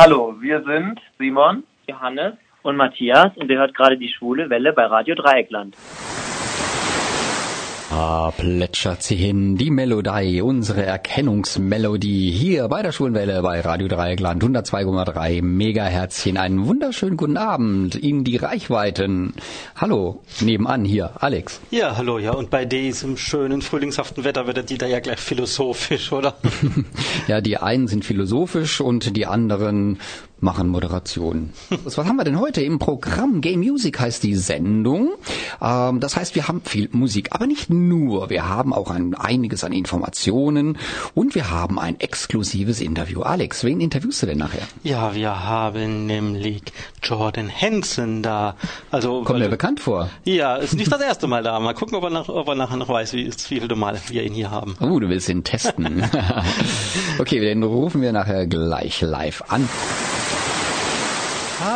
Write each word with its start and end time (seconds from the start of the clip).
Hallo, 0.00 0.36
wir 0.38 0.62
sind 0.62 1.00
Simon, 1.18 1.64
Johannes 1.88 2.34
und 2.62 2.76
Matthias 2.76 3.36
und 3.36 3.50
ihr 3.50 3.58
hört 3.58 3.74
gerade 3.74 3.98
die 3.98 4.08
schwule 4.08 4.48
Welle 4.48 4.72
bei 4.72 4.86
Radio 4.86 5.16
Dreieckland. 5.16 5.76
Ah, 7.90 8.32
plätschert 8.36 9.02
sie 9.02 9.16
hin, 9.16 9.56
die 9.56 9.70
Melodie, 9.70 10.42
unsere 10.42 10.84
Erkennungsmelodie 10.84 12.30
hier 12.30 12.68
bei 12.68 12.82
der 12.82 12.92
Schwulenwelle 12.92 13.40
bei 13.40 13.62
Radio 13.62 13.88
Dreieckland 13.88 14.44
102,3 14.44 15.40
Megaherzchen. 15.40 16.36
Einen 16.36 16.66
wunderschönen 16.66 17.16
guten 17.16 17.38
Abend 17.38 17.94
in 17.94 18.24
die 18.24 18.36
Reichweiten. 18.36 19.32
Hallo, 19.74 20.22
nebenan 20.42 20.84
hier, 20.84 21.12
Alex. 21.22 21.62
Ja, 21.70 21.96
hallo, 21.96 22.18
ja, 22.18 22.32
und 22.32 22.50
bei 22.50 22.66
diesem 22.66 23.16
schönen 23.16 23.62
frühlingshaften 23.62 24.22
Wetter 24.22 24.46
wird 24.46 24.68
die 24.68 24.76
da 24.76 24.86
ja 24.86 25.00
gleich 25.00 25.20
philosophisch, 25.20 26.12
oder? 26.12 26.36
ja, 27.26 27.40
die 27.40 27.56
einen 27.56 27.88
sind 27.88 28.04
philosophisch 28.04 28.82
und 28.82 29.16
die 29.16 29.24
anderen 29.24 29.98
machen 30.40 30.68
Moderation. 30.68 31.50
Was 31.84 31.96
haben 31.98 32.16
wir 32.16 32.24
denn 32.24 32.38
heute 32.38 32.62
im 32.62 32.78
Programm? 32.78 33.40
Game 33.40 33.60
Music 33.60 33.98
heißt 33.98 34.22
die 34.22 34.34
Sendung. 34.34 35.10
Ähm, 35.60 36.00
das 36.00 36.16
heißt, 36.16 36.34
wir 36.34 36.48
haben 36.48 36.62
viel 36.62 36.88
Musik, 36.92 37.30
aber 37.32 37.46
nicht 37.46 37.70
nur. 37.70 38.30
Wir 38.30 38.48
haben 38.48 38.72
auch 38.72 38.90
ein, 38.90 39.14
einiges 39.14 39.64
an 39.64 39.72
Informationen 39.72 40.78
und 41.14 41.34
wir 41.34 41.50
haben 41.50 41.78
ein 41.78 41.98
exklusives 42.00 42.80
Interview. 42.80 43.22
Alex, 43.22 43.64
wen 43.64 43.80
interviewst 43.80 44.22
du 44.22 44.26
denn 44.26 44.38
nachher? 44.38 44.62
Ja, 44.82 45.14
wir 45.14 45.44
haben 45.44 46.06
nämlich 46.06 46.62
Jordan 47.02 47.50
Hansen 47.50 48.22
da. 48.22 48.56
Also 48.90 49.22
kommt 49.22 49.40
mir 49.40 49.48
bekannt 49.48 49.80
vor. 49.80 50.10
Ja, 50.24 50.56
ist 50.56 50.74
nicht 50.74 50.92
das 50.92 51.00
erste 51.00 51.26
Mal 51.26 51.42
da. 51.42 51.58
Mal 51.60 51.74
gucken, 51.74 51.96
ob 51.96 52.04
er, 52.04 52.10
nach, 52.10 52.28
ob 52.28 52.48
er 52.48 52.54
nachher 52.54 52.76
noch 52.76 52.88
weiß, 52.88 53.12
wie 53.14 53.30
viele 53.32 53.74
Mal 53.74 53.98
wir 54.08 54.22
ihn 54.22 54.34
hier 54.34 54.50
haben. 54.50 54.76
Oh, 54.80 54.98
du 55.00 55.08
willst 55.08 55.28
ihn 55.28 55.44
testen. 55.44 56.02
okay, 57.18 57.40
den 57.40 57.62
rufen 57.62 58.00
wir 58.00 58.12
nachher 58.12 58.46
gleich 58.46 59.00
live 59.00 59.42
an. 59.48 59.68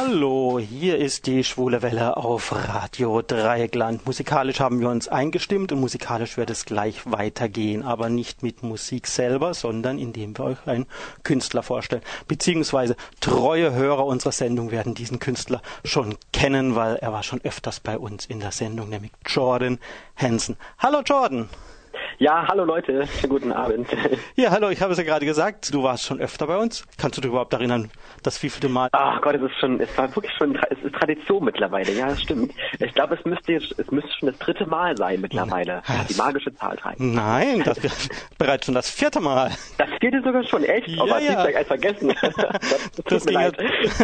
Hallo, 0.05 0.59
hier 0.59 0.99
ist 0.99 1.29
die 1.29 1.45
Schwule 1.45 1.81
Welle 1.81 2.17
auf 2.17 2.51
Radio 2.53 3.23
Dreieckland. 3.23 4.05
Musikalisch 4.05 4.59
haben 4.59 4.81
wir 4.81 4.89
uns 4.89 5.07
eingestimmt 5.07 5.71
und 5.71 5.79
musikalisch 5.79 6.37
wird 6.37 6.51
es 6.51 6.65
gleich 6.65 7.03
weitergehen, 7.05 7.85
aber 7.85 8.09
nicht 8.09 8.43
mit 8.43 8.65
Musik 8.65 9.07
selber, 9.07 9.55
sondern 9.55 10.01
indem 10.01 10.37
wir 10.37 10.45
euch 10.45 10.67
einen 10.67 10.87
Künstler 11.23 11.63
vorstellen. 11.63 12.03
Beziehungsweise 12.27 12.97
treue 13.21 13.75
Hörer 13.75 14.05
unserer 14.05 14.33
Sendung 14.33 14.73
werden 14.73 14.95
diesen 14.95 15.21
Künstler 15.21 15.63
schon 15.85 16.17
kennen, 16.33 16.75
weil 16.75 16.97
er 16.97 17.13
war 17.13 17.23
schon 17.23 17.41
öfters 17.45 17.79
bei 17.79 17.97
uns 17.97 18.27
in 18.27 18.41
der 18.41 18.51
Sendung, 18.51 18.89
nämlich 18.89 19.13
Jordan 19.25 19.79
Hansen. 20.17 20.57
Hallo 20.79 21.03
Jordan! 21.07 21.49
Ja, 22.19 22.47
hallo 22.49 22.65
Leute, 22.65 23.09
guten 23.29 23.53
Abend. 23.53 23.89
Ja, 24.35 24.51
hallo, 24.51 24.71
ich 24.71 24.81
habe 24.81 24.93
es 24.93 24.99
ja 24.99 25.05
gerade 25.05 25.27
gesagt, 25.27 25.73
du 25.75 25.83
warst 25.83 26.05
schon 26.05 26.19
öfter 26.21 26.47
bei 26.47 26.57
uns. 26.57 26.85
Kannst 26.99 27.17
du 27.17 27.21
dich 27.21 27.29
überhaupt 27.29 27.53
erinnern, 27.53 27.91
das 28.23 28.43
wievielte 28.43 28.69
Mal? 28.69 28.89
Ach 28.93 29.21
Gott, 29.21 29.35
es 29.35 29.43
ist 29.43 29.59
schon, 29.59 29.79
es 29.81 29.97
war 29.99 30.15
wirklich 30.15 30.33
schon, 30.37 30.59
es 30.71 30.79
ist 30.83 30.95
Tradition 30.95 31.45
mittlerweile, 31.45 31.93
ja, 31.93 32.09
das 32.09 32.23
stimmt. 32.23 32.53
Ich 32.79 32.95
glaube, 32.95 33.15
es 33.17 33.25
müsste 33.25 33.55
es 33.55 33.91
müsste 33.91 34.11
schon 34.19 34.29
das 34.29 34.39
dritte 34.39 34.67
Mal 34.67 34.97
sein 34.97 35.21
mittlerweile. 35.21 35.83
Was? 35.87 36.07
Die 36.07 36.15
magische 36.15 36.55
Zahl 36.55 36.77
3. 36.77 36.95
Nein, 36.99 37.63
das 37.65 37.83
wäre 37.83 37.95
bereits 38.39 38.67
schon 38.67 38.75
das 38.75 38.91
vierte 38.91 39.21
Mal. 39.21 39.51
Das 39.79 39.89
vierte 40.01 40.23
sogar 40.23 40.45
schon, 40.45 40.65
echt? 40.65 40.89
Ja, 40.89 41.03
Aber 41.03 41.21
ja. 41.21 41.47
ich 41.47 41.67
vergessen. 41.67 42.15
das, 42.23 43.05
das, 43.05 43.27
ging 43.27 43.41
ja, 43.41 43.51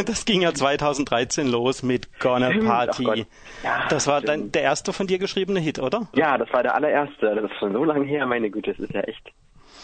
das, 0.04 0.24
ging 0.24 0.42
ja, 0.42 0.54
2013 0.54 1.48
los 1.48 1.82
mit 1.82 2.08
Gonna 2.20 2.50
Party. 2.64 3.26
Ja, 3.62 3.86
das 3.88 4.06
war 4.06 4.20
dein, 4.20 4.52
der 4.52 4.62
erste 4.62 4.92
von 4.92 5.06
dir 5.06 5.18
geschriebene 5.18 5.60
Hit, 5.60 5.78
oder? 5.78 6.08
Ja, 6.14 6.38
das 6.38 6.52
war 6.52 6.62
der 6.62 6.74
allererste. 6.74 7.34
Das 7.34 7.44
ist 7.50 7.58
schon 7.58 7.72
so 7.72 7.84
lange 7.84 7.97
her, 8.04 8.26
meine 8.26 8.50
Güte, 8.50 8.72
das 8.72 8.80
ist 8.80 8.94
ja 8.94 9.00
echt 9.02 9.32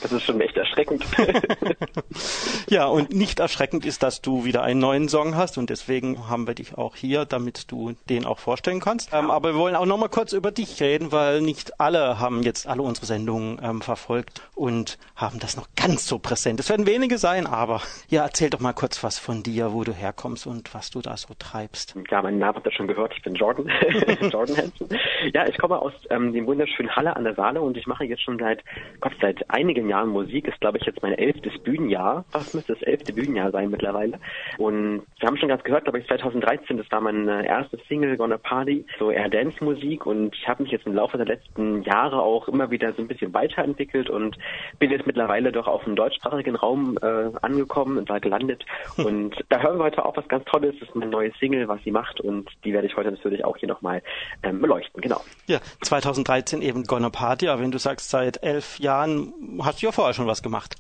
das 0.03 0.13
ist 0.13 0.23
schon 0.25 0.41
echt 0.41 0.57
erschreckend. 0.57 1.05
ja, 2.69 2.87
und 2.87 3.13
nicht 3.13 3.41
erschreckend 3.41 3.85
ist, 3.87 4.03
dass 4.03 4.23
du 4.23 4.45
wieder 4.45 4.63
einen 4.63 4.81
neuen 4.81 5.09
Song 5.09 5.37
hast 5.37 5.59
und 5.59 5.71
deswegen 5.71 6.29
haben 6.29 6.47
wir 6.47 6.55
dich 6.55 6.77
auch 6.77 6.97
hier, 6.97 7.25
damit 7.25 7.71
du 7.71 7.95
den 8.09 8.25
auch 8.25 8.39
vorstellen 8.39 8.81
kannst. 8.81 9.13
Ähm, 9.13 9.31
aber 9.31 9.55
wir 9.55 9.59
wollen 9.59 9.77
auch 9.77 9.87
nochmal 9.87 10.09
kurz 10.09 10.33
über 10.33 10.51
dich 10.51 10.81
reden, 10.81 11.13
weil 11.13 11.41
nicht 11.41 11.81
alle 11.81 12.19
haben 12.21 12.43
jetzt 12.43 12.67
alle 12.67 12.83
unsere 12.83 13.07
Sendungen 13.07 13.61
ähm, 13.63 13.81
verfolgt 13.81 14.43
und 14.55 14.99
haben 15.17 15.39
das 15.39 15.57
noch 15.57 15.69
ganz 15.77 16.07
so 16.07 16.19
präsent. 16.19 16.61
Es 16.61 16.69
werden 16.69 16.87
wenige 16.87 17.19
sein, 17.19 17.47
aber 17.47 17.81
ja, 18.09 18.25
erzähl 18.25 18.51
doch 18.51 18.61
mal 18.61 18.73
kurz 18.73 19.03
was 19.03 19.19
von 19.19 19.43
dir, 19.43 19.73
wo 19.73 19.85
du 19.85 19.93
herkommst 19.93 20.47
und 20.47 20.75
was 20.75 20.91
du 20.91 21.01
da 21.01 21.17
so 21.17 21.35
treibst. 21.39 21.95
Ja, 22.11 22.23
mein 22.23 22.39
Name 22.39 22.55
habt 22.57 22.67
ihr 22.67 22.73
schon 22.73 22.89
gehört, 22.89 23.13
ich 23.17 23.23
bin 23.23 23.35
Jordan, 23.35 23.71
Jordan 24.31 24.57
Hansen. 24.57 24.89
Ja, 25.33 25.47
ich 25.47 25.59
komme 25.59 25.81
aus 25.81 25.93
ähm, 26.11 26.33
dem 26.33 26.47
wunderschönen 26.47 26.95
Halle 26.95 27.17
an 27.17 27.25
der 27.25 27.35
Saale 27.35 27.61
und 27.61 27.77
ich 27.77 27.87
mache 27.87 28.05
jetzt 28.05 28.23
schon 28.23 28.39
seit, 28.39 28.63
Gott, 29.01 29.13
seit 29.21 29.49
einigen 29.51 29.84
Jahren 29.89 30.05
Jahren 30.05 30.11
Musik, 30.11 30.49
ist 30.49 30.61
glaube 30.61 30.79
ich 30.79 30.85
jetzt 30.85 31.03
mein 31.03 31.15
elftes 31.15 31.57
Bühnenjahr. 31.63 32.25
Was 32.33 32.53
müsste 32.55 32.75
das 32.75 32.83
elfte 32.83 33.13
Bühnenjahr 33.13 33.51
sein 33.51 33.71
mittlerweile? 33.71 34.19
Und 34.59 35.03
wir 35.19 35.29
haben 35.29 35.37
schon 35.37 35.49
ganz 35.49 35.63
gehört, 35.65 35.85
glaube 35.85 36.01
ich 36.01 36.07
2013, 36.07 36.77
das 36.77 36.91
war 36.91 37.01
mein 37.01 37.29
äh, 37.29 37.47
erstes 37.47 37.81
Single, 37.89 38.17
Gonna 38.17 38.39
Party, 38.39 38.85
so 38.99 39.11
eher 39.11 39.29
Dance-Musik 39.29 40.07
und 40.07 40.35
ich 40.35 40.49
habe 40.49 40.63
mich 40.63 40.73
jetzt 40.73 40.87
im 40.87 40.95
Laufe 40.95 41.17
der 41.17 41.27
letzten 41.27 41.83
Jahre 41.83 42.21
auch 42.23 42.49
immer 42.49 42.71
wieder 42.71 42.93
so 42.93 43.03
ein 43.03 43.09
bisschen 43.09 43.33
weiterentwickelt 43.33 44.11
und 44.11 44.37
bin 44.79 44.91
jetzt 44.91 45.07
mittlerweile 45.07 45.53
doch 45.53 45.67
auf 45.67 45.85
dem 45.85 45.97
deutschsprachigen 45.97 46.57
Raum 46.57 46.99
äh, 47.01 47.31
angekommen 47.41 47.99
und 47.99 48.11
da 48.11 48.19
gelandet. 48.19 48.65
Und 48.97 49.37
da 49.49 49.61
hören 49.61 49.79
wir 49.79 49.85
heute 49.85 50.05
auch 50.05 50.17
was 50.17 50.29
ganz 50.29 50.45
Tolles. 50.45 50.75
Das 50.81 50.89
ist 50.89 50.95
mein 50.95 51.11
neues 51.11 51.35
Single, 51.39 51.69
was 51.69 51.83
sie 51.85 51.91
macht 51.91 52.21
und 52.21 52.49
die 52.65 52.73
werde 52.73 52.87
ich 52.87 52.97
heute 52.97 53.11
natürlich 53.11 53.45
auch 53.45 53.57
hier 53.57 53.69
nochmal 53.69 54.03
ähm, 54.43 54.61
beleuchten. 54.61 55.01
Genau. 55.01 55.21
Ja, 55.47 55.61
2013 55.83 56.63
eben 56.63 56.85
Gonna 56.85 57.11
Party, 57.11 57.49
aber 57.49 57.63
wenn 57.63 57.71
du 57.71 57.79
sagst, 57.79 58.11
seit 58.11 58.43
elf 58.43 58.79
Jahren 58.79 59.33
hast 59.65 59.83
du 59.83 59.87
ja 59.87 59.93
vorher 59.93 60.15
schon 60.15 60.27
was 60.27 60.43
gemacht. 60.43 60.77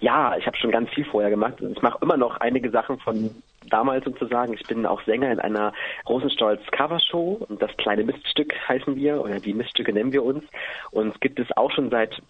Ja, 0.00 0.36
ich 0.36 0.46
habe 0.46 0.56
schon 0.56 0.70
ganz 0.70 0.90
viel 0.90 1.04
vorher 1.04 1.30
gemacht. 1.30 1.54
Ich 1.60 1.82
mache 1.82 1.98
immer 2.02 2.16
noch 2.16 2.38
einige 2.38 2.70
Sachen 2.70 2.98
von 2.98 3.30
damals 3.70 4.04
sozusagen. 4.04 4.52
Ich 4.54 4.66
bin 4.66 4.84
auch 4.84 5.02
Sänger 5.04 5.30
in 5.30 5.40
einer 5.40 5.72
Rosenstolz 6.08 6.60
Covershow 6.72 7.44
und 7.48 7.62
das 7.62 7.70
kleine 7.76 8.04
Miststück 8.04 8.52
heißen 8.68 8.96
wir 8.96 9.20
oder 9.20 9.38
die 9.38 9.54
Miststücke 9.54 9.92
nennen 9.92 10.12
wir 10.12 10.24
uns. 10.24 10.44
Und 10.90 11.20
gibt 11.20 11.38
es 11.38 11.56
auch 11.56 11.70
schon 11.70 11.90
seit 11.90 12.20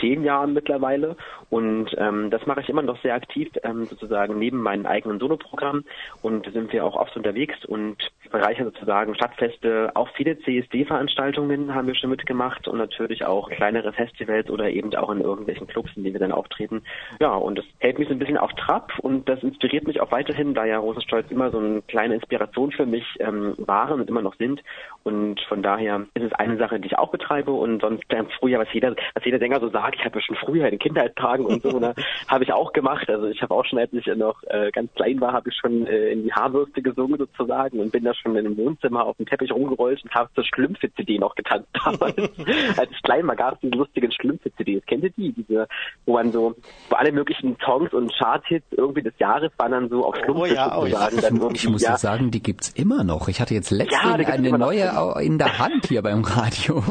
zehn 0.00 0.24
Jahren 0.24 0.52
mittlerweile. 0.52 1.16
Und 1.50 1.90
ähm, 1.98 2.30
das 2.30 2.46
mache 2.46 2.60
ich 2.60 2.68
immer 2.68 2.82
noch 2.82 3.00
sehr 3.02 3.14
aktiv, 3.14 3.50
ähm, 3.62 3.86
sozusagen 3.86 4.38
neben 4.38 4.58
meinem 4.62 4.86
eigenen 4.86 5.18
Soloprogramm. 5.18 5.84
Und 6.22 6.50
sind 6.52 6.72
wir 6.72 6.84
auch 6.84 6.96
oft 6.96 7.16
unterwegs 7.16 7.64
und 7.64 7.96
bereichern 8.30 8.66
sozusagen 8.66 9.14
Stadtfeste, 9.14 9.90
auch 9.94 10.08
viele 10.16 10.38
CSD-Veranstaltungen 10.38 11.74
haben 11.74 11.86
wir 11.86 11.94
schon 11.94 12.10
mitgemacht 12.10 12.66
und 12.66 12.78
natürlich 12.78 13.24
auch 13.24 13.50
kleinere 13.50 13.92
Festivals 13.92 14.48
oder 14.50 14.70
eben 14.70 14.94
auch 14.94 15.10
in 15.10 15.20
irgendwelchen 15.20 15.66
Clubs, 15.66 15.90
in 15.96 16.02
denen 16.02 16.14
wir 16.14 16.20
dann 16.20 16.32
auftreten. 16.32 16.82
Ja, 17.20 17.34
und 17.34 17.58
das 17.58 17.64
hält 17.78 17.98
mich 17.98 18.08
so 18.08 18.14
ein 18.14 18.18
bisschen 18.18 18.38
auf 18.38 18.52
Trab 18.54 18.98
und 19.00 19.28
das 19.28 19.42
inspiriert 19.42 19.86
mich 19.86 20.00
auch 20.00 20.10
weiterhin, 20.10 20.54
da 20.54 20.64
ja 20.64 20.78
Rosenstolz 20.78 21.30
immer 21.30 21.50
so 21.50 21.58
eine 21.58 21.82
kleine 21.82 22.14
Inspiration 22.14 22.72
für 22.72 22.86
mich 22.86 23.04
ähm, 23.20 23.54
waren 23.58 24.00
und 24.00 24.08
immer 24.08 24.22
noch 24.22 24.34
sind. 24.36 24.62
Und 25.04 25.40
von 25.48 25.62
daher 25.62 26.06
ist 26.14 26.24
es 26.24 26.32
eine 26.32 26.56
Sache, 26.56 26.78
die 26.80 26.86
ich 26.86 26.98
auch 26.98 27.10
betreibe. 27.10 27.52
Und 27.52 27.80
sonst 27.80 28.04
früher, 28.38 28.58
was 28.58 28.72
jeder, 28.72 28.94
was 29.14 29.24
jeder 29.24 29.38
Sänger 29.38 29.60
so 29.60 29.68
sagt, 29.72 29.96
ich 29.96 30.04
habe 30.04 30.18
ja 30.18 30.24
schon 30.24 30.36
früher 30.36 30.68
in 30.68 30.78
Kindheitstagen 30.78 31.46
und 31.46 31.62
so, 31.62 31.78
ne, 31.78 31.94
habe 32.28 32.44
ich 32.44 32.52
auch 32.52 32.72
gemacht. 32.72 33.08
Also 33.08 33.26
ich 33.26 33.42
habe 33.42 33.54
auch 33.54 33.64
schon, 33.64 33.78
als 33.78 33.92
ich 33.92 34.06
noch 34.16 34.42
äh, 34.44 34.70
ganz 34.70 34.92
klein 34.94 35.20
war, 35.20 35.32
habe 35.32 35.50
ich 35.50 35.56
schon 35.56 35.86
äh, 35.86 36.10
in 36.10 36.24
die 36.24 36.32
Haarwürste 36.32 36.82
gesungen 36.82 37.18
sozusagen 37.18 37.80
und 37.80 37.92
bin 37.92 38.04
da 38.04 38.14
schon 38.14 38.36
in 38.36 38.46
einem 38.46 38.56
Wohnzimmer 38.56 39.04
auf 39.04 39.16
dem 39.16 39.26
Teppich 39.26 39.52
rumgerollt 39.52 40.02
und 40.04 40.14
habe 40.14 40.30
zur 40.34 40.44
Schlümpfe-CD 40.44 41.18
noch 41.18 41.34
getanzt 41.34 41.68
damals. 41.84 42.16
als 42.78 42.90
ich 42.90 43.02
klein 43.02 43.26
war, 43.26 43.36
gab 43.36 43.54
es 43.54 43.60
diese 43.60 43.74
lustigen 43.74 44.12
Schlümpfe-CDs. 44.12 44.84
Kennt 44.86 45.04
ihr 45.04 45.10
die? 45.10 45.32
Diese, 45.32 45.66
wo 46.06 46.14
man 46.14 46.32
so, 46.32 46.54
wo 46.88 46.96
alle 46.96 47.12
möglichen 47.12 47.56
Songs 47.64 47.92
und 47.92 48.12
Charthits 48.12 48.66
irgendwie 48.70 49.02
des 49.02 49.14
Jahres 49.18 49.50
waren 49.56 49.72
dann 49.72 49.88
so 49.88 50.04
auf 50.04 50.16
Schlümpfe 50.16 50.42
oh 50.42 50.46
ja, 50.46 50.74
sozusagen. 50.74 51.10
Oh 51.12 51.22
ja. 51.22 51.48
Dann 51.48 51.54
ich 51.54 51.68
muss 51.68 51.82
ja 51.82 51.96
sagen, 51.96 52.30
die 52.30 52.42
gibt's 52.42 52.70
immer 52.70 53.04
noch. 53.04 53.28
Ich 53.28 53.40
hatte 53.40 53.54
jetzt 53.54 53.70
letztens 53.70 54.02
ja, 54.02 54.14
eine 54.14 54.58
neue 54.58 54.92
in 55.20 55.38
der 55.38 55.58
Hand 55.58 55.86
hier 55.86 56.02
beim 56.02 56.22
Radio. 56.22 56.82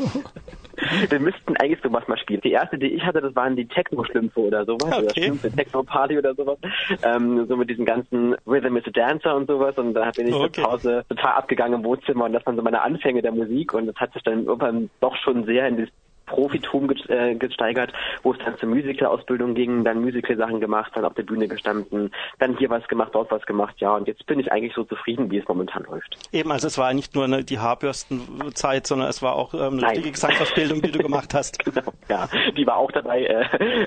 Wir 1.10 1.20
müssten 1.20 1.56
eigentlich 1.58 1.82
sowas 1.82 2.08
mal 2.08 2.18
spielen. 2.18 2.42
Die 2.42 2.52
erste, 2.52 2.78
die 2.78 2.88
ich 2.88 3.04
hatte, 3.04 3.22
das 3.22 3.36
waren 3.36 3.56
die 3.56 3.68
Techno-Schlümpfe 3.68 4.40
oder 4.40 4.66
sowas. 4.66 4.92
Okay. 4.92 5.04
Oder 5.04 5.14
Schlümpfe, 5.14 5.52
Techno-Party 5.52 6.18
oder 6.18 6.36
sowas. 6.36 6.58
Ähm, 7.04 7.46
so 7.48 7.56
mit 7.56 7.70
diesen 7.70 7.86
ganzen 7.86 8.36
Rhythm 8.46 8.78
is 8.78 8.88
a 8.88 8.92
Dancer 8.92 9.36
und 9.36 9.48
sowas. 9.48 9.78
Und 9.78 9.94
da 9.94 10.12
bin 10.12 10.28
ich 10.28 10.34
okay. 10.34 10.52
zur 10.52 10.64
Pause 10.64 11.06
total 11.10 11.34
abgegangen 11.34 11.80
im 11.80 11.86
Wohnzimmer 11.86 12.26
und 12.26 12.34
das 12.34 12.46
waren 12.46 12.56
so 12.56 12.62
meine 12.62 12.82
Anfänge 12.82 13.22
der 13.22 13.32
Musik. 13.32 13.74
Und 13.74 13.88
das 13.88 13.96
hat 13.96 14.14
sich 14.14 14.24
dann 14.24 14.46
irgendwann 14.46 14.90
doch 15.00 15.16
schon 15.18 15.46
sehr 15.46 15.68
in 15.68 15.78
das 15.78 15.90
Profitum 16.32 16.90
äh, 17.10 17.36
gesteigert, 17.36 17.92
wo 18.24 18.32
es 18.32 18.40
dann 18.40 18.58
zur 18.58 18.70
Musical-Ausbildung 18.70 19.54
ging, 19.54 19.84
dann 19.84 20.02
Musical-Sachen 20.02 20.60
gemacht, 20.60 20.92
dann 20.96 21.06
auf 21.06 21.14
der 21.14 21.24
Bühne 21.24 21.48
gestanden, 21.48 22.12
dann 22.40 22.58
hier 22.58 22.70
was 22.70 22.88
gemacht, 22.88 23.12
dort 23.14 23.32
was 23.32 23.46
gemacht, 23.46 23.76
ja, 23.80 23.96
und 23.96 24.08
jetzt 24.08 24.26
bin 24.26 24.40
ich 24.40 24.52
eigentlich 24.52 24.74
so 24.74 24.84
zufrieden, 24.84 25.30
wie 25.30 25.38
es 25.38 25.48
momentan 25.48 25.84
läuft. 25.84 26.18
Eben, 26.32 26.52
also 26.52 26.68
es 26.68 26.78
war 26.78 26.94
nicht 26.94 27.16
nur 27.16 27.26
eine, 27.26 27.44
die 27.44 27.60
Haarbürstenzeit, 27.60 28.88
sondern 28.88 29.10
es 29.10 29.22
war 29.22 29.36
auch 29.36 29.54
ähm, 29.54 29.80
eine 29.80 29.90
richtige 29.90 30.12
Gesangsausbildung, 30.12 30.82
die 30.82 30.92
du 30.92 31.00
gemacht 31.00 31.34
hast. 31.34 31.60
genau, 31.66 31.94
ja, 32.10 32.28
die 32.56 32.66
war 32.66 32.78
auch 32.78 32.92
dabei 32.92 33.24
äh, 33.24 33.46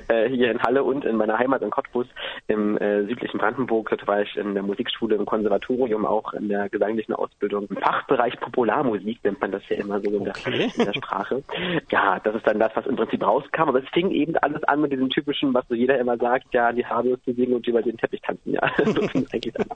äh, 0.08 0.28
hier 0.28 0.50
in 0.50 0.62
Halle 0.62 0.84
und 0.84 1.04
in 1.04 1.16
meiner 1.16 1.38
Heimat 1.38 1.62
in 1.62 1.70
Cottbus 1.70 2.06
im 2.46 2.76
äh, 2.78 3.04
südlichen 3.06 3.38
Brandenburg. 3.38 3.88
Dort 3.90 4.06
war 4.06 4.20
ich 4.22 4.36
in 4.36 4.54
der 4.54 4.62
Musikschule 4.62 5.16
im 5.16 5.24
Konservatorium, 5.24 6.04
auch 6.04 6.34
in 6.34 6.48
der 6.48 6.68
gesanglichen 6.68 7.14
Ausbildung. 7.14 7.66
Im 7.70 7.76
Fachbereich 7.76 8.38
Popularmusik 8.40 9.24
nennt 9.24 9.40
man 9.40 9.52
das 9.52 9.62
ja 9.68 9.76
immer 9.76 10.00
so 10.00 10.10
in, 10.10 10.28
okay. 10.28 10.50
der, 10.50 10.78
in 10.78 10.84
der 10.84 10.94
Sprache. 10.94 11.42
Ja, 11.90 12.20
das 12.20 12.33
das 12.34 12.40
ist 12.40 12.48
dann 12.48 12.58
das, 12.58 12.72
was 12.74 12.86
im 12.86 12.96
Prinzip 12.96 13.22
rauskam. 13.24 13.68
Aber 13.68 13.78
es 13.78 13.88
fing 13.90 14.10
eben 14.10 14.36
alles 14.38 14.64
an 14.64 14.80
mit 14.80 14.92
diesem 14.92 15.08
typischen, 15.08 15.54
was 15.54 15.64
so 15.68 15.74
jeder 15.74 15.98
immer 15.98 16.16
sagt, 16.18 16.52
ja, 16.52 16.72
die 16.72 16.84
Haare 16.84 17.20
zu 17.22 17.32
singen 17.32 17.54
und 17.54 17.66
über 17.66 17.80
den 17.80 17.96
Teppich 17.96 18.20
tanzen. 18.22 18.52
Ja, 18.52 18.70
so 18.84 19.02
eigentlich 19.32 19.58
an. 19.58 19.66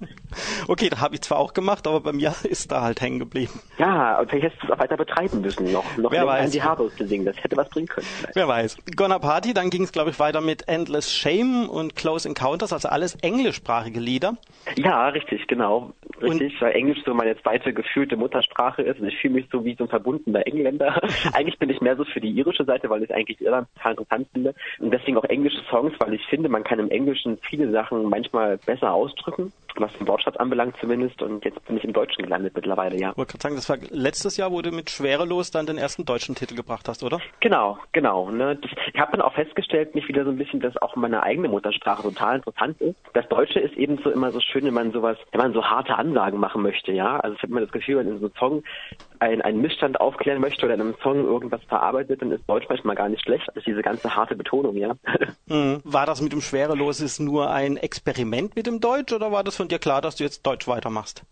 Okay, 0.66 0.88
da 0.88 1.00
habe 1.00 1.14
ich 1.14 1.22
zwar 1.22 1.38
auch 1.38 1.52
gemacht, 1.55 1.87
aber 1.87 2.00
bei 2.00 2.12
mir 2.12 2.34
ist 2.43 2.72
da 2.72 2.82
halt 2.82 3.00
hängen 3.00 3.20
geblieben. 3.20 3.60
Ja, 3.78 4.19
und 4.19 4.28
vielleicht 4.28 4.46
hättest 4.46 4.62
du 4.62 4.66
es 4.66 4.72
auch 4.72 4.78
weiter 4.81 4.96
betreiben 4.96 5.40
müssen, 5.40 5.70
noch, 5.72 5.96
noch 5.96 6.10
Wer 6.10 6.26
weiß. 6.26 6.50
die 6.50 6.62
Haare 6.62 6.90
zu 6.96 7.06
singen. 7.06 7.25
Das 7.25 7.37
hätte 7.43 7.56
was 7.56 7.69
bringen 7.70 7.87
können. 7.87 8.06
Vielleicht. 8.06 8.34
Wer 8.37 8.49
weiß. 8.49 8.76
Gonna 8.96 9.20
Party, 9.20 9.54
dann 9.54 9.70
ging 9.70 9.84
es, 9.84 9.93
glaube 9.93 10.11
ich, 10.11 10.19
weiter 10.19 10.40
mit 10.40 10.66
Endless 10.66 11.14
Shame 11.14 11.69
und 11.69 11.94
Close 11.94 12.28
Encounters, 12.28 12.72
also 12.72 12.88
alles 12.88 13.14
englischsprachige 13.22 14.00
Lieder. 14.00 14.37
Ja, 14.76 15.08
richtig, 15.08 15.46
genau. 15.46 15.93
Richtig, 16.22 16.54
und 16.54 16.60
weil 16.60 16.72
Englisch 16.72 16.98
so 17.04 17.14
meine 17.14 17.40
zweite 17.40 17.72
gefühlte 17.72 18.16
Muttersprache 18.16 18.82
ist. 18.82 19.00
Und 19.00 19.08
ich 19.08 19.18
fühle 19.18 19.34
mich 19.34 19.46
so 19.50 19.64
wie 19.64 19.74
so 19.74 19.84
ein 19.84 19.90
verbundener 19.90 20.46
Engländer. 20.46 21.00
eigentlich 21.32 21.58
bin 21.58 21.70
ich 21.70 21.80
mehr 21.80 21.96
so 21.96 22.04
für 22.04 22.20
die 22.20 22.30
irische 22.30 22.64
Seite, 22.64 22.90
weil 22.90 23.02
ich 23.02 23.14
eigentlich 23.14 23.40
Irland 23.40 23.68
total 23.76 23.92
interessant 23.92 24.28
finde. 24.32 24.54
Und 24.78 24.92
deswegen 24.92 25.16
auch 25.16 25.24
englische 25.24 25.62
Songs, 25.70 25.94
weil 25.98 26.14
ich 26.14 26.24
finde, 26.26 26.48
man 26.48 26.64
kann 26.64 26.78
im 26.78 26.90
Englischen 26.90 27.38
viele 27.42 27.70
Sachen 27.70 28.04
manchmal 28.04 28.58
besser 28.58 28.92
ausdrücken, 28.92 29.52
was 29.76 29.92
den 29.94 30.06
Wortschatz 30.06 30.36
anbelangt 30.36 30.76
zumindest. 30.80 31.20
Und 31.22 31.44
jetzt 31.44 31.64
bin 31.66 31.76
ich 31.76 31.84
im 31.84 31.92
Deutschen 31.92 32.22
gelandet 32.22 32.54
mittlerweile, 32.54 32.98
ja. 32.98 33.10
Ich 33.10 33.16
wollte 33.16 33.32
gerade 33.32 33.42
sagen, 33.42 33.56
das 33.56 33.68
war 33.68 33.78
letztes 33.90 34.36
Jahr, 34.36 34.50
wo 34.50 34.62
du 34.62 34.70
mit 34.70 34.90
Schwerelos 34.90 35.50
dann 35.50 35.66
den 35.66 35.78
ersten 35.78 36.04
deutschen 36.04 36.34
Titel 36.34 36.54
gebracht 36.54 36.88
hast, 36.88 37.02
oder? 37.02 37.20
Genau, 37.40 37.78
genau. 37.92 38.30
Ne? 38.30 38.56
Das, 38.56 38.70
ich 38.92 39.00
habe 39.00 39.12
dann 39.12 39.22
auch 39.22 39.34
festgestellt, 39.34 39.94
mich 39.94 40.08
wieder 40.08 40.24
so 40.24 40.30
ein 40.30 40.36
bisschen, 40.36 40.60
dass 40.60 40.76
auch 40.78 40.96
meine 40.96 41.22
eigene 41.22 41.48
Muttersprache 41.48 42.02
total 42.02 42.36
interessant 42.36 42.80
ist. 42.80 42.96
Das 43.14 43.28
Deutsche 43.28 43.60
ist 43.60 43.76
eben 43.76 43.98
so 44.02 44.10
immer 44.10 44.32
so 44.32 44.40
schön, 44.40 44.64
wenn 44.64 44.74
man 44.74 44.92
sowas, 44.92 45.16
wenn 45.32 45.40
man 45.40 45.52
so 45.52 45.64
harte 45.64 45.96
Ansagen 45.96 46.38
machen 46.38 46.62
möchte, 46.62 46.92
ja. 46.92 47.20
Also 47.20 47.36
ich 47.36 47.42
habe 47.42 47.52
immer 47.52 47.60
das 47.60 47.72
Gefühl, 47.72 47.98
wenn 47.98 48.08
in 48.08 48.18
so 48.18 48.26
einem 48.26 48.34
Song 48.38 48.62
ein, 49.20 49.42
einen 49.42 49.60
Missstand 49.60 50.00
aufklären 50.00 50.40
möchte 50.40 50.64
oder 50.64 50.74
in 50.74 50.80
einem 50.80 50.94
Song 51.02 51.24
irgendwas 51.24 51.62
verarbeitet, 51.64 52.22
dann 52.22 52.30
ist 52.32 52.48
Deutsch 52.48 52.66
manchmal 52.68 52.96
gar 52.96 53.08
nicht 53.08 53.22
schlecht. 53.22 53.46
Das 53.48 53.56
ist 53.56 53.66
diese 53.66 53.82
ganze 53.82 54.14
harte 54.14 54.36
Betonung, 54.36 54.76
ja. 54.76 54.94
Mhm. 55.50 55.80
War 55.82 56.04
das 56.04 56.20
mit 56.20 56.32
dem 56.32 56.42
Schwerelos 56.42 57.18
nur 57.18 57.50
ein 57.50 57.78
Experiment 57.78 58.54
mit 58.54 58.66
dem 58.66 58.80
Deutsch 58.80 59.14
oder 59.14 59.32
war 59.32 59.44
das 59.44 59.56
von 59.56 59.67
dir 59.68 59.78
klar, 59.78 60.00
dass 60.00 60.16
du 60.16 60.24
jetzt 60.24 60.46
Deutsch 60.46 60.66
weitermachst? 60.66 61.24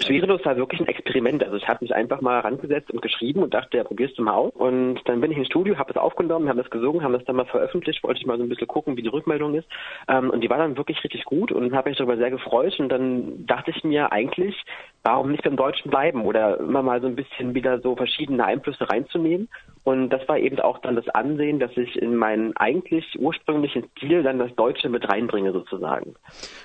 Schwerelos 0.00 0.44
war 0.44 0.56
wirklich 0.56 0.80
ein 0.80 0.88
Experiment. 0.88 1.42
Also 1.42 1.56
ich 1.56 1.68
habe 1.68 1.84
mich 1.84 1.94
einfach 1.94 2.20
mal 2.20 2.42
herangesetzt 2.42 2.90
und 2.90 3.02
geschrieben 3.02 3.42
und 3.42 3.54
dachte, 3.54 3.76
ja, 3.76 3.84
probierst 3.84 4.18
du 4.18 4.22
mal 4.22 4.34
aus. 4.34 4.52
Und 4.54 5.00
dann 5.06 5.20
bin 5.20 5.30
ich 5.30 5.38
ins 5.38 5.48
Studio, 5.48 5.76
habe 5.78 5.90
es 5.90 5.96
aufgenommen, 5.96 6.48
haben 6.48 6.58
das 6.58 6.70
gesungen, 6.70 7.02
haben 7.02 7.12
das 7.12 7.24
dann 7.24 7.36
mal 7.36 7.46
veröffentlicht, 7.46 8.02
wollte 8.02 8.20
ich 8.20 8.26
mal 8.26 8.38
so 8.38 8.42
ein 8.42 8.48
bisschen 8.48 8.66
gucken, 8.66 8.96
wie 8.96 9.02
die 9.02 9.08
Rückmeldung 9.08 9.54
ist. 9.54 9.68
Ähm, 10.08 10.30
und 10.30 10.40
die 10.40 10.50
war 10.50 10.58
dann 10.58 10.76
wirklich 10.76 11.02
richtig 11.02 11.24
gut 11.24 11.52
und 11.52 11.74
habe 11.74 11.90
mich 11.90 11.98
darüber 11.98 12.16
sehr 12.16 12.30
gefreut. 12.30 12.78
Und 12.78 12.88
dann 12.88 13.46
dachte 13.46 13.70
ich 13.70 13.84
mir 13.84 14.12
eigentlich, 14.12 14.56
warum 15.02 15.30
nicht 15.30 15.44
beim 15.44 15.56
Deutschen 15.56 15.90
bleiben 15.90 16.22
oder 16.22 16.58
immer 16.58 16.82
mal 16.82 17.00
so 17.00 17.06
ein 17.06 17.16
bisschen 17.16 17.54
wieder 17.54 17.80
so 17.80 17.96
verschiedene 17.96 18.44
Einflüsse 18.44 18.88
reinzunehmen. 18.88 19.48
Und 19.88 20.10
das 20.10 20.20
war 20.28 20.36
eben 20.36 20.60
auch 20.60 20.76
dann 20.80 20.96
das 20.96 21.08
Ansehen, 21.08 21.58
dass 21.60 21.74
ich 21.74 21.96
in 21.96 22.14
meinen 22.14 22.54
eigentlich 22.58 23.06
ursprünglichen 23.18 23.88
Stil 23.96 24.22
dann 24.22 24.38
das 24.38 24.54
Deutsche 24.54 24.90
mit 24.90 25.08
reinbringe 25.08 25.50
sozusagen. 25.52 26.14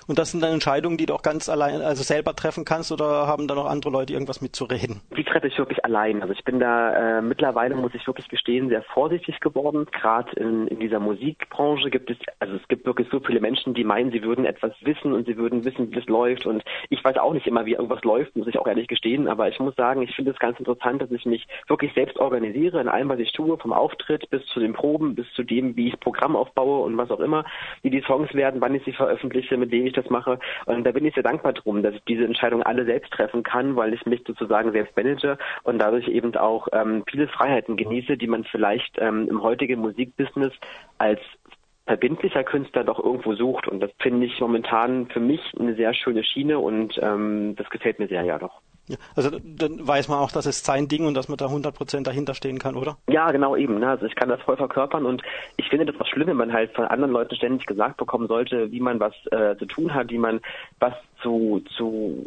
Und 0.10 0.20
das 0.20 0.32
sind 0.32 0.44
dann 0.44 0.52
Entscheidungen, 0.52 0.98
die 0.98 1.06
du 1.06 1.14
auch 1.14 1.22
ganz 1.22 1.48
allein, 1.48 1.82
also 1.82 2.04
selber 2.04 2.36
treffen 2.36 2.66
kannst 2.66 2.92
oder 2.92 3.26
haben 3.26 3.48
da 3.48 3.56
noch 3.56 3.66
andere 3.66 3.94
Leute 3.94 4.12
irgendwas 4.12 4.42
mitzureden? 4.42 5.00
Die 5.16 5.24
treffe 5.24 5.48
ich 5.48 5.58
wirklich 5.58 5.86
allein. 5.86 6.22
Also 6.22 6.34
ich 6.34 6.44
bin 6.44 6.60
da 6.60 7.20
äh, 7.20 7.22
mittlerweile, 7.22 7.76
muss 7.76 7.96
ich 7.96 8.06
wirklich 8.06 8.28
gestehen, 8.28 8.68
sehr 8.68 8.84
vorsichtig 8.94 9.40
geworden. 9.40 9.86
Gerade 9.94 10.30
in, 10.34 10.68
in 10.68 10.82
dieser 10.82 11.00
Musikbranche 11.00 11.90
gibt 11.92 12.12
es, 12.12 12.18
also 12.40 12.56
es 12.56 12.68
gibt 12.68 12.86
wirklich 12.86 13.08
so 13.10 13.22
viele 13.22 13.40
Menschen, 13.40 13.74
die 13.74 13.86
meinen, 13.86 14.12
sie 14.12 14.24
würden 14.24 14.44
etwas 14.44 14.74
wissen 14.82 15.14
und 15.14 15.28
sie 15.28 15.38
würden 15.38 15.64
wissen, 15.64 15.94
wie 15.94 16.00
es 16.00 16.08
läuft. 16.08 16.46
Und 16.46 16.62
ich 16.90 17.02
weiß 17.02 17.16
auch 17.20 17.32
nicht 17.32 17.48
immer, 17.48 17.66
wie 17.66 17.76
irgendwas 17.76 18.04
läuft, 18.04 18.36
muss 18.36 18.48
ich 18.48 18.60
auch 18.60 18.68
ehrlich 18.68 18.90
gestehen. 18.90 19.30
Aber 19.30 19.48
ich 19.48 19.60
muss 19.62 19.78
sagen, 19.78 20.02
ich 20.02 20.14
finde 20.14 20.32
es 20.32 20.40
ganz 20.40 20.60
interessant, 20.60 21.02
dass 21.02 21.12
ich 21.12 21.26
mich 21.26 21.48
wirklich 21.70 21.94
selbst 21.94 22.18
organisiere 22.18 22.82
in 22.82 22.90
allem, 22.90 23.13
was 23.14 23.20
ich 23.20 23.32
tue, 23.32 23.58
vom 23.58 23.74
Auftritt 23.74 24.30
bis 24.30 24.44
zu 24.48 24.60
den 24.60 24.74
Proben, 24.74 25.14
bis 25.16 25.32
zu 25.34 25.44
dem, 25.44 25.76
wie 25.76 25.88
ich 25.90 26.00
Programm 26.00 26.36
aufbaue 26.36 26.84
und 26.84 26.98
was 26.98 27.12
auch 27.12 27.20
immer, 27.20 27.46
wie 27.84 27.92
die 27.92 28.02
Songs 28.02 28.34
werden, 28.34 28.60
wann 28.60 28.74
ich 28.74 28.84
sie 28.84 28.92
veröffentliche, 28.92 29.56
mit 29.58 29.72
wem 29.72 29.86
ich 29.86 29.94
das 29.94 30.10
mache. 30.10 30.40
Und 30.66 30.84
da 30.84 30.92
bin 30.92 31.06
ich 31.06 31.14
sehr 31.14 31.24
dankbar 31.24 31.54
drum, 31.54 31.84
dass 31.84 31.94
ich 31.94 32.04
diese 32.06 32.26
Entscheidung 32.26 32.64
alle 32.64 32.86
selbst 32.86 33.12
treffen 33.14 33.44
kann, 33.44 33.76
weil 33.76 33.94
ich 33.94 34.06
mich 34.06 34.24
sozusagen 34.26 34.72
selbst 34.72 34.96
manage 34.98 35.38
und 35.64 35.80
dadurch 35.80 36.08
eben 36.08 36.36
auch 36.36 36.68
ähm, 36.72 37.04
viele 37.10 37.28
Freiheiten 37.28 37.78
genieße, 37.78 38.18
die 38.18 38.28
man 38.28 38.44
vielleicht 38.46 38.98
ähm, 38.98 39.28
im 39.30 39.44
heutigen 39.44 39.82
Musikbusiness 39.82 40.54
als 40.98 41.20
verbindlicher 41.86 42.44
Künstler 42.44 42.84
doch 42.84 43.04
irgendwo 43.04 43.36
sucht. 43.36 43.68
Und 43.68 43.80
das 43.80 43.92
finde 44.00 44.26
ich 44.26 44.40
momentan 44.40 45.08
für 45.08 45.20
mich 45.20 45.42
eine 45.60 45.76
sehr 45.76 45.94
schöne 45.94 46.24
Schiene 46.24 46.60
und 46.60 47.00
ähm, 47.02 47.56
das 47.58 47.70
gefällt 47.70 48.00
mir 48.00 48.08
sehr, 48.08 48.24
ja 48.24 48.40
doch. 48.40 48.62
Ja, 48.88 48.98
also 49.16 49.30
dann 49.42 49.88
weiß 49.88 50.10
man 50.10 50.20
auch, 50.20 50.32
dass 50.32 50.46
es 50.46 50.64
sein 50.64 50.90
Ding 50.90 51.06
und 51.06 51.14
dass 51.14 51.30
man 51.30 51.38
da 51.38 51.46
100% 51.46 52.04
dahinter 52.04 52.34
stehen 52.34 52.60
kann, 52.60 52.76
oder? 52.76 52.98
Ja, 53.08 53.32
genau 53.32 53.56
eben. 53.56 53.80
Ne? 53.80 53.88
Also 53.88 54.06
ich 54.06 54.16
kann 54.16 54.28
das 54.28 54.42
voll 54.42 54.58
verkörpern 54.58 55.06
und 55.06 55.22
ich 55.56 55.70
finde 55.70 55.86
das 55.86 56.00
auch 56.02 56.08
schlimm, 56.08 56.28
wenn 56.28 56.38
man 56.38 56.52
halt 56.52 56.74
von 56.74 56.86
anderen 56.86 57.14
Leuten 57.14 57.36
ständig 57.36 57.66
gesagt 57.66 57.96
bekommen 57.96 58.28
sollte, 58.28 58.72
wie 58.72 58.82
man 58.82 59.00
was 59.00 59.14
äh, 59.32 59.56
zu 59.58 59.66
tun 59.68 59.94
hat, 59.94 60.10
wie 60.10 60.18
man 60.18 60.42
was 60.80 60.94
zu, 61.22 61.64
zu 61.78 62.26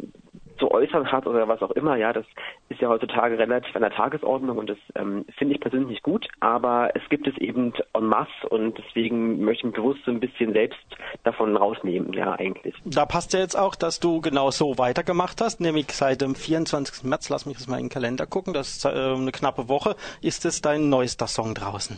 zu 0.57 0.71
äußern 0.71 1.11
hat 1.11 1.27
oder 1.27 1.47
was 1.47 1.61
auch 1.61 1.71
immer, 1.71 1.95
ja, 1.95 2.13
das 2.13 2.25
ist 2.69 2.81
ja 2.81 2.89
heutzutage 2.89 3.37
relativ 3.37 3.75
an 3.75 3.81
der 3.81 3.91
Tagesordnung 3.91 4.57
und 4.57 4.69
das 4.69 4.77
ähm, 4.95 5.25
finde 5.37 5.55
ich 5.55 5.61
persönlich 5.61 5.89
nicht 5.89 6.03
gut, 6.03 6.27
aber 6.39 6.91
es 6.95 7.01
gibt 7.09 7.27
es 7.27 7.37
eben 7.37 7.73
en 7.93 8.05
masse 8.05 8.49
und 8.49 8.77
deswegen 8.77 9.43
möchte 9.43 9.61
ich 9.61 9.63
mich 9.65 9.75
bewusst 9.75 9.99
so 10.05 10.11
ein 10.11 10.19
bisschen 10.19 10.53
selbst 10.53 10.79
davon 11.23 11.55
rausnehmen, 11.55 12.13
ja, 12.13 12.33
eigentlich. 12.33 12.75
Da 12.85 13.05
passt 13.05 13.33
ja 13.33 13.39
jetzt 13.39 13.57
auch, 13.57 13.75
dass 13.75 13.99
du 13.99 14.21
genau 14.21 14.51
so 14.51 14.77
weitergemacht 14.77 15.41
hast, 15.41 15.59
nämlich 15.61 15.91
seit 15.91 16.21
dem 16.21 16.35
24. 16.35 17.03
März, 17.03 17.29
lass 17.29 17.45
mich 17.45 17.57
das 17.57 17.67
mal 17.67 17.77
in 17.77 17.85
den 17.85 17.89
Kalender 17.89 18.25
gucken, 18.25 18.53
das 18.53 18.77
ist 18.77 18.85
äh, 18.85 18.89
eine 18.89 19.31
knappe 19.31 19.69
Woche, 19.69 19.95
ist 20.21 20.45
es 20.45 20.61
dein 20.61 20.89
neuester 20.89 21.27
Song 21.27 21.53
draußen. 21.53 21.97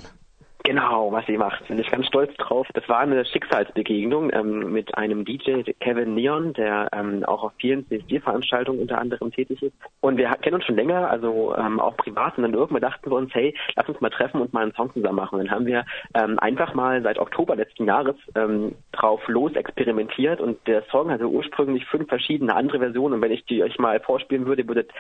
Genau, 0.69 1.11
was 1.11 1.25
sie 1.25 1.35
macht. 1.35 1.67
Bin 1.67 1.79
ich 1.79 1.89
ganz 1.89 2.05
stolz 2.05 2.31
drauf. 2.37 2.67
Das 2.75 2.87
war 2.87 2.99
eine 2.99 3.25
Schicksalsbegegnung 3.25 4.31
ähm, 4.31 4.71
mit 4.71 4.95
einem 4.95 5.25
DJ, 5.25 5.63
Kevin 5.79 6.13
Neon, 6.13 6.53
der 6.53 6.89
ähm, 6.93 7.25
auch 7.25 7.41
auf 7.41 7.53
vielen 7.59 7.87
CSD-Veranstaltungen 7.87 8.79
unter 8.79 8.99
anderem 8.99 9.31
tätig 9.31 9.63
ist. 9.63 9.73
Und 10.01 10.17
wir 10.17 10.29
kennen 10.29 10.57
uns 10.57 10.65
schon 10.65 10.75
länger, 10.75 11.09
also 11.09 11.55
ähm, 11.57 11.79
auch 11.79 11.97
privat. 11.97 12.37
Und 12.37 12.43
dann 12.43 12.53
irgendwann 12.53 12.83
dachten 12.83 13.09
wir 13.09 13.17
uns, 13.17 13.33
hey, 13.33 13.55
lass 13.75 13.89
uns 13.89 13.99
mal 13.99 14.11
treffen 14.11 14.41
und 14.41 14.53
mal 14.53 14.61
einen 14.61 14.73
Song 14.73 14.93
zusammen 14.93 15.15
machen. 15.15 15.39
Und 15.39 15.47
dann 15.47 15.55
haben 15.55 15.65
wir 15.65 15.85
ähm, 16.13 16.37
einfach 16.37 16.75
mal 16.75 17.01
seit 17.01 17.17
Oktober 17.17 17.55
letzten 17.55 17.85
Jahres 17.85 18.15
ähm, 18.35 18.75
drauf 18.91 19.27
los 19.27 19.53
experimentiert. 19.55 20.39
Und 20.39 20.59
der 20.67 20.83
Song 20.91 21.09
hatte 21.09 21.27
ursprünglich 21.27 21.83
fünf 21.87 22.09
verschiedene 22.09 22.55
andere 22.55 22.77
Versionen. 22.77 23.15
Und 23.15 23.21
wenn 23.23 23.31
ich 23.31 23.43
die 23.45 23.63
euch 23.63 23.79
mal 23.79 23.99
vorspielen 24.01 24.45
würde, 24.45 24.67
würdet 24.67 24.91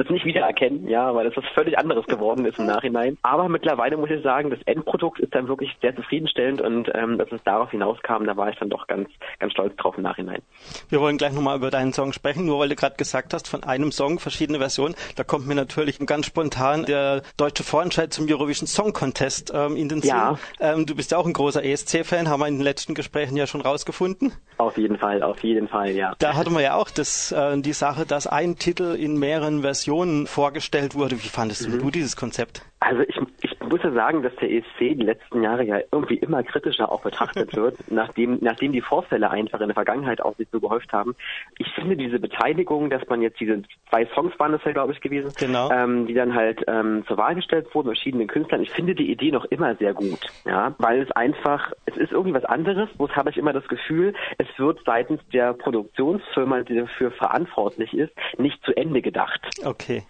das 0.00 0.08
nicht 0.08 0.24
wiedererkennen, 0.24 0.88
ja, 0.88 1.14
weil 1.14 1.26
das 1.26 1.36
was 1.36 1.44
völlig 1.52 1.78
anderes 1.78 2.06
geworden 2.06 2.46
ist 2.46 2.58
im 2.58 2.64
Nachhinein. 2.64 3.18
Aber 3.22 3.50
mittlerweile 3.50 3.98
muss 3.98 4.10
ich 4.10 4.22
sagen, 4.22 4.48
das 4.48 4.62
Endprodukt 4.62 5.09
ist 5.18 5.34
dann 5.34 5.48
wirklich 5.48 5.76
sehr 5.80 5.94
zufriedenstellend 5.94 6.60
und 6.60 6.90
ähm, 6.94 7.18
dass 7.18 7.30
es 7.32 7.42
darauf 7.44 7.70
hinauskam, 7.70 8.24
da 8.24 8.36
war 8.36 8.50
ich 8.50 8.58
dann 8.58 8.70
doch 8.70 8.86
ganz, 8.86 9.08
ganz 9.38 9.52
stolz 9.52 9.74
drauf 9.76 9.96
im 9.96 10.02
Nachhinein. 10.02 10.42
Wir 10.88 11.00
wollen 11.00 11.18
gleich 11.18 11.32
nochmal 11.32 11.56
über 11.56 11.70
deinen 11.70 11.92
Song 11.92 12.12
sprechen, 12.12 12.46
nur 12.46 12.58
weil 12.58 12.68
du 12.68 12.76
gerade 12.76 12.96
gesagt 12.96 13.34
hast, 13.34 13.48
von 13.48 13.64
einem 13.64 13.92
Song 13.92 14.18
verschiedene 14.18 14.58
Versionen. 14.58 14.94
Da 15.16 15.24
kommt 15.24 15.46
mir 15.46 15.54
natürlich 15.54 15.98
ganz 16.06 16.26
spontan 16.26 16.84
der 16.84 17.22
deutsche 17.36 17.64
Vorentscheid 17.64 18.12
zum 18.12 18.26
Eurovision 18.28 18.66
Song 18.66 18.92
Contest 18.92 19.52
ähm, 19.54 19.76
in 19.76 19.88
den 19.88 20.00
Sinn. 20.00 20.10
Ja. 20.10 20.38
Ähm, 20.60 20.86
du 20.86 20.94
bist 20.94 21.10
ja 21.10 21.18
auch 21.18 21.26
ein 21.26 21.32
großer 21.32 21.64
ESC-Fan, 21.64 22.28
haben 22.28 22.40
wir 22.40 22.48
in 22.48 22.56
den 22.56 22.64
letzten 22.64 22.94
Gesprächen 22.94 23.36
ja 23.36 23.46
schon 23.46 23.60
rausgefunden. 23.60 24.32
Auf 24.58 24.76
jeden 24.76 24.98
Fall, 24.98 25.22
auf 25.22 25.42
jeden 25.42 25.68
Fall, 25.68 25.90
ja. 25.90 26.14
Da 26.18 26.34
hatten 26.34 26.52
wir 26.52 26.60
ja 26.60 26.74
auch 26.74 26.90
das, 26.90 27.32
äh, 27.32 27.58
die 27.60 27.72
Sache, 27.72 28.06
dass 28.06 28.26
ein 28.26 28.56
Titel 28.56 28.94
in 28.94 29.18
mehreren 29.18 29.62
Versionen 29.62 30.26
vorgestellt 30.26 30.94
wurde. 30.94 31.16
Wie 31.22 31.28
fandest 31.28 31.68
mhm. 31.68 31.78
du 31.78 31.90
dieses 31.90 32.16
Konzept? 32.16 32.62
Also 32.80 33.02
ich, 33.02 33.20
ich 33.42 33.60
muss 33.60 33.82
ja 33.82 33.92
sagen, 33.92 34.22
dass 34.22 34.34
der 34.36 34.50
ESC 34.50 34.78
die 34.78 35.04
letzten 35.04 35.42
Jahre 35.42 35.64
ja 35.64 35.80
irgendwie 35.92 36.16
immer 36.16 36.42
kritischer 36.42 36.90
auch 36.90 37.02
betrachtet 37.02 37.54
wird, 37.56 37.76
nachdem, 37.90 38.38
nachdem 38.40 38.72
die 38.72 38.80
Vorfälle 38.80 39.30
einfach 39.30 39.60
in 39.60 39.68
der 39.68 39.74
Vergangenheit 39.74 40.22
auch 40.22 40.34
sich 40.36 40.48
so 40.50 40.60
gehäuft 40.60 40.90
haben. 40.92 41.14
Ich 41.58 41.70
finde 41.74 41.96
diese 41.96 42.18
Beteiligung, 42.18 42.88
dass 42.88 43.06
man 43.08 43.20
jetzt 43.20 43.38
diese 43.38 43.62
zwei 43.90 44.06
Songs 44.14 44.32
waren 44.38 44.52
das 44.52 44.64
ja, 44.64 44.72
glaube 44.72 44.94
ich, 44.94 45.00
gewesen, 45.02 45.30
genau. 45.38 45.70
ähm, 45.70 46.06
die 46.06 46.14
dann 46.14 46.34
halt 46.34 46.64
ähm, 46.68 47.04
zur 47.06 47.18
Wahl 47.18 47.34
gestellt 47.34 47.66
wurden, 47.74 47.88
verschiedenen 47.88 48.28
Künstlern. 48.28 48.62
Ich 48.62 48.70
finde 48.70 48.94
die 48.94 49.10
Idee 49.10 49.30
noch 49.30 49.44
immer 49.44 49.76
sehr 49.76 49.92
gut, 49.92 50.20
ja, 50.46 50.74
weil 50.78 51.02
es 51.02 51.10
einfach, 51.12 51.72
es 51.84 51.98
ist 51.98 52.12
irgendwie 52.12 52.34
was 52.34 52.46
anderes, 52.46 52.88
wo 52.96 53.10
habe 53.10 53.28
ich 53.28 53.36
immer 53.36 53.52
das 53.52 53.68
Gefühl, 53.68 54.14
es 54.38 54.46
wird 54.56 54.80
seitens 54.86 55.20
der 55.32 55.52
Produktionsfirma, 55.52 56.62
die 56.62 56.76
dafür 56.76 57.10
verantwortlich 57.10 57.92
ist, 57.92 58.12
nicht 58.38 58.64
zu 58.64 58.74
Ende 58.74 59.02
gedacht. 59.02 59.40
Okay. 59.64 60.04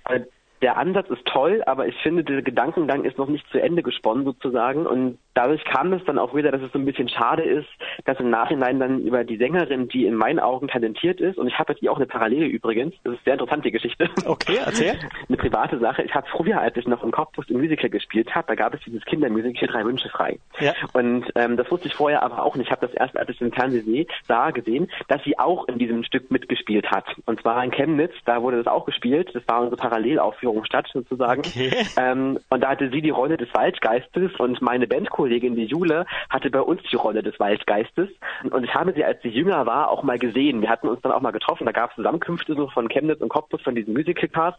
Der 0.63 0.77
Ansatz 0.77 1.09
ist 1.09 1.25
toll, 1.25 1.63
aber 1.67 1.87
ich 1.87 1.97
finde, 2.03 2.23
dieser 2.23 2.43
Gedankengang 2.43 3.05
ist 3.05 3.19
noch 3.19 3.29
nicht 3.29 3.47
zu 3.51 3.61
Ende 3.61 3.83
gesponnen 3.83 4.25
sozusagen. 4.25 4.87
Und 4.87 5.19
dadurch 5.41 5.65
kam 5.65 5.93
es 5.95 6.05
dann 6.05 6.19
auch 6.19 6.35
wieder, 6.35 6.51
dass 6.51 6.61
es 6.61 6.71
so 6.73 6.79
ein 6.79 6.85
bisschen 6.85 7.09
schade 7.09 7.43
ist, 7.43 7.69
dass 8.05 8.21
im 8.21 8.29
Nachhinein 8.29 8.79
dann 8.79 9.01
über 9.01 9.25
die 9.25 9.39
Sängerin, 9.39 9.89
die 9.89 10.05
in 10.05 10.15
meinen 10.15 10.39
Augen 10.39 10.69
talentiert 10.69 11.21
ist, 11.21 11.39
und 11.39 11.49
ich 11.49 11.59
habe 11.59 11.73
jetzt 11.73 11.81
hier 11.81 11.91
auch 11.91 11.97
eine 11.97 12.07
Parallele 12.07 12.47
übrigens, 12.47 12.95
das 13.05 13.15
ist 13.15 13.25
sehr 13.25 13.35
interessant, 13.35 13.65
die 13.65 13.71
Geschichte. 13.71 14.09
Okay, 14.27 14.59
erzähl. 14.65 14.99
eine 15.29 15.37
private 15.37 15.79
Sache. 15.79 16.03
Ich 16.03 16.15
habe 16.15 16.27
früher, 16.31 16.61
als 16.61 16.77
ich 16.77 16.87
noch 16.87 17.03
im 17.03 17.11
Cottbus 17.11 17.49
im 17.49 17.59
Musical 17.59 17.89
gespielt 17.89 18.35
habe, 18.35 18.49
da 18.49 18.55
gab 18.55 18.75
es 18.75 18.81
dieses 18.85 19.05
Kindermusical 19.05 19.69
Drei 19.69 19.85
Wünsche 19.85 20.09
frei. 20.11 20.39
Ja. 20.61 20.75
Und 20.93 21.25
ähm, 21.35 21.57
das 21.57 21.71
wusste 21.71 21.89
ich 21.89 21.95
vorher 21.95 22.23
aber 22.23 22.43
auch 22.43 22.55
nicht. 22.57 22.67
Ich 22.67 22.73
habe 22.73 22.87
das 22.87 22.95
erst, 22.95 23.17
als 23.17 23.31
ich 23.31 23.41
im 23.41 23.53
Fernsehen 23.53 24.07
sah, 24.29 24.51
gesehen, 24.51 24.91
dass 25.09 25.23
sie 25.25 25.39
auch 25.39 25.67
in 25.69 25.79
diesem 25.79 26.05
Stück 26.05 26.31
mitgespielt 26.31 26.91
hat. 26.91 27.07
Und 27.27 27.41
zwar 27.41 27.65
in 27.65 27.71
Chemnitz, 27.71 28.13
da 28.27 28.43
wurde 28.43 28.59
das 28.59 28.67
auch 28.67 28.85
gespielt. 28.85 29.31
Das 29.35 29.43
war 29.49 29.63
unsere 29.63 29.77
Parallelaufführung 29.77 30.65
statt, 30.65 30.89
sozusagen. 30.93 31.41
Okay. 31.41 31.71
Ähm, 31.97 32.39
und 32.51 32.61
da 32.63 32.69
hatte 32.69 32.91
sie 32.91 33.01
die 33.01 33.11
Rolle 33.11 33.37
des 33.37 33.53
Waldgeistes 33.55 34.33
und 34.39 34.61
meine 34.63 34.87
Bandkollegin, 35.31 35.55
die 35.55 35.65
Jule, 35.65 36.07
hatte 36.29 36.51
bei 36.51 36.61
uns 36.61 36.83
die 36.91 36.97
Rolle 36.97 37.23
des 37.23 37.39
Waldgeistes. 37.39 38.09
Und 38.51 38.65
ich 38.65 38.75
habe 38.75 38.93
sie, 38.93 39.05
als 39.05 39.23
sie 39.23 39.29
jünger 39.29 39.67
war, 39.67 39.91
auch 39.91 40.03
mal 40.03 40.19
gesehen. 40.19 40.61
Wir 40.61 40.69
hatten 40.69 40.89
uns 40.89 41.01
dann 41.03 41.13
auch 41.13 41.21
mal 41.21 41.31
getroffen. 41.31 41.67
Da 41.67 41.73
gab 41.73 41.91
es 41.91 41.97
Zusammenkünfte 41.97 42.55
so 42.55 42.69
von 42.69 42.89
Chemnitz 42.89 43.21
und 43.21 43.29
Cottbus 43.29 43.63
von 43.63 43.75
diesem 43.75 43.95
Musical-Cast. 43.95 44.59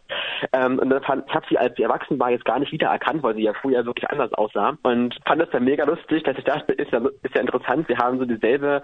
Ähm, 0.52 0.78
und 0.78 0.90
dann 0.90 1.02
fand, 1.02 1.24
ich 1.28 1.34
habe 1.34 1.46
sie, 1.48 1.58
als 1.58 1.76
sie 1.76 1.82
erwachsen 1.82 2.18
war, 2.18 2.30
jetzt 2.30 2.44
gar 2.44 2.58
nicht 2.58 2.72
wiedererkannt, 2.72 3.22
weil 3.22 3.34
sie 3.34 3.42
ja 3.42 3.52
früher 3.52 3.84
wirklich 3.84 4.08
anders 4.08 4.32
aussah. 4.34 4.76
Und 4.82 5.18
fand 5.26 5.42
das 5.42 5.50
dann 5.50 5.64
mega 5.64 5.84
lustig, 5.84 6.22
dass 6.24 6.38
ich 6.38 6.44
dachte, 6.44 6.72
ist 6.72 6.92
ja, 6.92 7.00
ist 7.22 7.34
ja 7.34 7.40
interessant, 7.40 7.88
wir 7.88 7.98
haben 7.98 8.18
so 8.18 8.24
dieselbe 8.24 8.82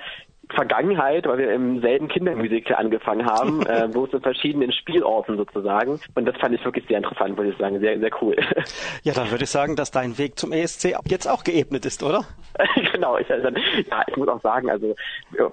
Vergangenheit, 0.54 1.26
weil 1.26 1.38
wir 1.38 1.52
im 1.52 1.80
selben 1.80 2.08
Kindermusical 2.08 2.76
angefangen 2.76 3.26
haben, 3.26 3.62
äh, 3.66 3.88
bloß 3.88 4.12
in 4.14 4.20
verschiedenen 4.20 4.72
Spielorten 4.72 5.36
sozusagen. 5.36 6.00
Und 6.14 6.26
das 6.26 6.36
fand 6.38 6.54
ich 6.54 6.64
wirklich 6.64 6.86
sehr 6.86 6.98
interessant, 6.98 7.36
würde 7.36 7.50
ich 7.50 7.58
sagen, 7.58 7.78
sehr, 7.80 7.98
sehr 7.98 8.10
cool. 8.22 8.36
Ja, 9.02 9.14
dann 9.14 9.30
würde 9.30 9.44
ich 9.44 9.50
sagen, 9.50 9.76
dass 9.76 9.90
dein 9.90 10.18
Weg 10.18 10.38
zum 10.38 10.52
ESC 10.52 10.94
ab 10.94 11.04
jetzt 11.08 11.26
auch 11.26 11.44
geebnet 11.44 11.86
ist, 11.86 12.02
oder? 12.02 12.24
genau, 12.92 13.16
ich, 13.18 13.30
also, 13.30 13.48
ja, 13.48 14.02
ich 14.06 14.16
muss 14.16 14.28
auch 14.28 14.42
sagen, 14.42 14.70
also 14.70 14.94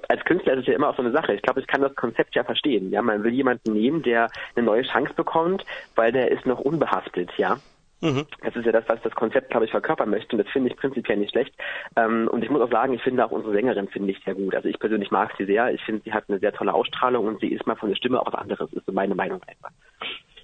als 0.07 0.23
Künstler 0.25 0.53
ist 0.53 0.61
es 0.61 0.67
ja 0.67 0.73
immer 0.73 0.89
auch 0.89 0.95
so 0.95 1.03
eine 1.03 1.11
Sache. 1.11 1.33
Ich 1.33 1.41
glaube, 1.41 1.59
ich 1.59 1.67
kann 1.67 1.81
das 1.81 1.95
Konzept 1.95 2.35
ja 2.35 2.43
verstehen. 2.43 2.91
Ja, 2.91 3.01
man 3.01 3.23
will 3.23 3.33
jemanden 3.33 3.73
nehmen, 3.73 4.01
der 4.01 4.29
eine 4.55 4.65
neue 4.65 4.83
Chance 4.83 5.13
bekommt, 5.13 5.65
weil 5.95 6.11
der 6.11 6.31
ist 6.31 6.45
noch 6.45 6.59
unbehaftet, 6.59 7.29
ja. 7.37 7.57
Mhm. 8.01 8.25
Das 8.43 8.55
ist 8.55 8.65
ja 8.65 8.71
das, 8.71 8.83
was 8.87 9.01
das 9.01 9.13
Konzept, 9.15 9.49
glaube 9.49 9.65
ich, 9.65 9.71
verkörpern 9.71 10.09
möchte. 10.09 10.35
Und 10.35 10.43
das 10.43 10.51
finde 10.51 10.69
ich 10.69 10.77
prinzipiell 10.77 11.17
nicht 11.17 11.31
schlecht. 11.31 11.53
Ähm, 11.95 12.27
und 12.31 12.43
ich 12.43 12.49
muss 12.49 12.61
auch 12.61 12.71
sagen, 12.71 12.93
ich 12.93 13.01
finde 13.01 13.25
auch 13.25 13.31
unsere 13.31 13.53
Sängerin 13.53 13.87
finde 13.87 14.11
ich 14.11 14.23
sehr 14.23 14.35
gut. 14.35 14.55
Also 14.55 14.67
ich 14.67 14.79
persönlich 14.79 15.11
mag 15.11 15.33
sie 15.37 15.45
sehr. 15.45 15.73
Ich 15.73 15.81
finde, 15.83 16.01
sie 16.03 16.13
hat 16.13 16.25
eine 16.27 16.39
sehr 16.39 16.53
tolle 16.53 16.73
Ausstrahlung 16.73 17.25
und 17.25 17.39
sie 17.39 17.47
ist 17.47 17.65
mal 17.65 17.75
von 17.75 17.89
der 17.89 17.95
Stimme 17.95 18.19
auch 18.19 18.27
was 18.27 18.35
anderes. 18.35 18.71
Ist 18.73 18.85
so 18.85 18.91
meine 18.91 19.15
Meinung 19.15 19.41
einfach. 19.47 19.71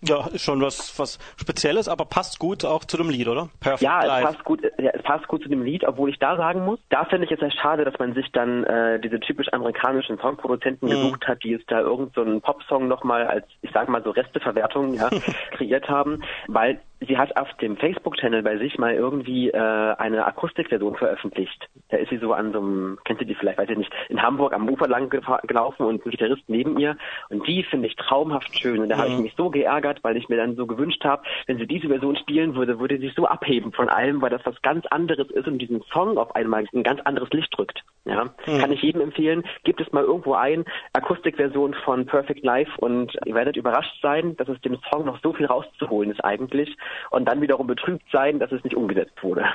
Ja, 0.04 0.26
ist 0.34 0.44
schon 0.44 0.62
was, 0.62 0.98
was 0.98 1.20
Spezielles, 1.38 1.88
aber 1.88 2.06
passt 2.06 2.40
gut 2.40 2.66
auch 2.66 2.86
zu 2.86 2.98
dem 2.98 3.12
Lied, 3.12 3.28
oder? 3.28 3.50
Perfect 3.60 3.84
ja, 3.84 4.18
es 4.18 4.24
passt 4.24 4.44
gut, 4.44 4.64
ja, 4.80 4.90
es 4.94 5.04
passt 5.04 5.28
gut 5.28 5.44
zu 5.44 5.50
dem 5.50 5.64
Lied, 5.64 5.84
obwohl 5.84 6.10
ich 6.10 6.18
da 6.18 6.38
sagen 6.38 6.66
muss, 6.66 6.80
da 6.90 7.06
finde 7.06 7.26
ich 7.26 7.32
es 7.32 7.40
sehr 7.40 7.52
schade, 7.52 7.86
dass 7.86 8.00
man 8.00 8.16
sich 8.16 8.32
dann 8.32 8.64
äh, 8.64 9.00
diese 9.00 9.20
typisch 9.20 9.54
amerikanischen 9.54 10.18
Songproduzenten 10.18 10.88
mhm. 10.88 10.94
gesucht 10.94 11.28
hat, 11.28 11.44
die 11.44 11.54
es 11.54 11.62
da 11.68 11.82
irgendeinen 11.82 12.36
so 12.36 12.40
Popsong 12.40 12.88
nochmal 12.88 13.28
als, 13.28 13.46
ich 13.62 13.70
sag 13.74 13.90
mal 13.90 14.02
so 14.02 14.10
Resteverwertung 14.10 14.96
ja, 14.96 15.08
kreiert 15.52 15.88
haben, 15.88 16.24
weil 16.48 16.82
sie 17.08 17.18
hat 17.18 17.36
auf 17.38 17.52
dem 17.58 17.78
Facebook-Channel 17.78 18.44
bei 18.44 18.58
sich 18.58 18.78
mal 18.78 18.94
irgendwie 18.94 19.50
äh, 19.50 19.58
eine 19.58 20.26
Akustikversion 20.26 20.96
veröffentlicht. 20.96 21.68
Da 21.90 21.98
ist 21.98 22.10
sie 22.10 22.18
so 22.18 22.34
an 22.34 22.54
so 22.54 22.60
einem, 22.60 23.00
kennt 23.06 23.22
ihr 23.22 23.28
die 23.28 23.36
vielleicht, 23.36 23.58
weiß 23.58 23.70
ich 23.70 23.78
nicht, 23.78 23.92
in 24.10 24.22
Hamburg 24.22 24.54
am 24.54 24.70
Ufer 24.70 24.88
lang 24.88 25.10
gelaufen 25.10 25.86
und 25.86 26.06
ein 26.06 26.12
Gitarrist 26.12 26.44
neben 26.48 26.78
ihr. 26.78 26.98
Und 27.30 27.48
die 27.48 27.64
finde 27.64 27.88
ich 27.88 27.96
traumhaft 27.96 28.58
schön. 28.58 28.80
Und 28.80 28.90
da 28.90 28.98
mhm. 28.98 29.00
habe 29.02 29.10
ich 29.12 29.18
mich 29.18 29.34
so 29.36 29.50
geärgert, 29.50 30.04
weil 30.04 30.16
ich 30.18 30.30
mir 30.30 30.38
dann 30.38 30.56
so 30.56 30.68
gewünscht 30.68 31.04
habe, 31.04 31.24
wenn 31.48 31.58
sie 31.58 31.68
diese 31.68 31.88
Version 31.88 32.16
spielen 32.16 32.56
würde, 32.56 32.80
würde 32.80 32.98
sie 32.98 33.08
sich 33.08 33.16
so 33.16 33.26
abheben 33.26 33.72
von 33.72 33.90
allem, 33.90 34.22
weil 34.22 34.30
das 34.30 34.46
was 34.46 34.62
ganz 34.62 34.86
anderes 34.88 35.30
ist 35.32 35.48
und 35.48 35.58
diesen 35.58 35.82
Song 35.92 36.18
auf 36.18 36.36
einmal 36.36 36.66
ein 36.74 36.84
ganz 36.84 37.02
anderes 37.02 37.30
Licht 37.32 37.56
drückt. 37.58 37.84
Ja, 38.06 38.26
mhm. 38.26 38.60
kann 38.60 38.72
ich 38.72 38.82
jedem 38.82 39.02
empfehlen. 39.02 39.44
Gibt 39.64 39.82
es 39.82 39.92
mal 39.92 40.04
irgendwo 40.04 40.34
ein 40.34 40.66
Akustikversion 40.94 41.74
von 41.86 42.06
Perfect 42.06 42.44
Life 42.44 42.72
und 42.78 43.16
ihr 43.26 43.36
werdet 43.36 43.58
überrascht 43.58 44.02
sein, 44.02 44.36
dass 44.38 44.48
es 44.48 44.60
dem 44.62 44.78
Song 44.92 45.06
noch 45.06 45.20
so 45.22 45.34
viel 45.34 45.46
rauszuholen 45.46 46.12
ist 46.12 46.24
eigentlich 46.24 46.76
und 47.10 47.26
dann 47.26 47.42
wiederum 47.42 47.68
betrübt 47.68 48.06
sein, 48.12 48.40
dass 48.40 48.52
es 48.52 48.64
nicht 48.64 48.76
umgesetzt 48.76 49.14
wurde. 49.22 49.46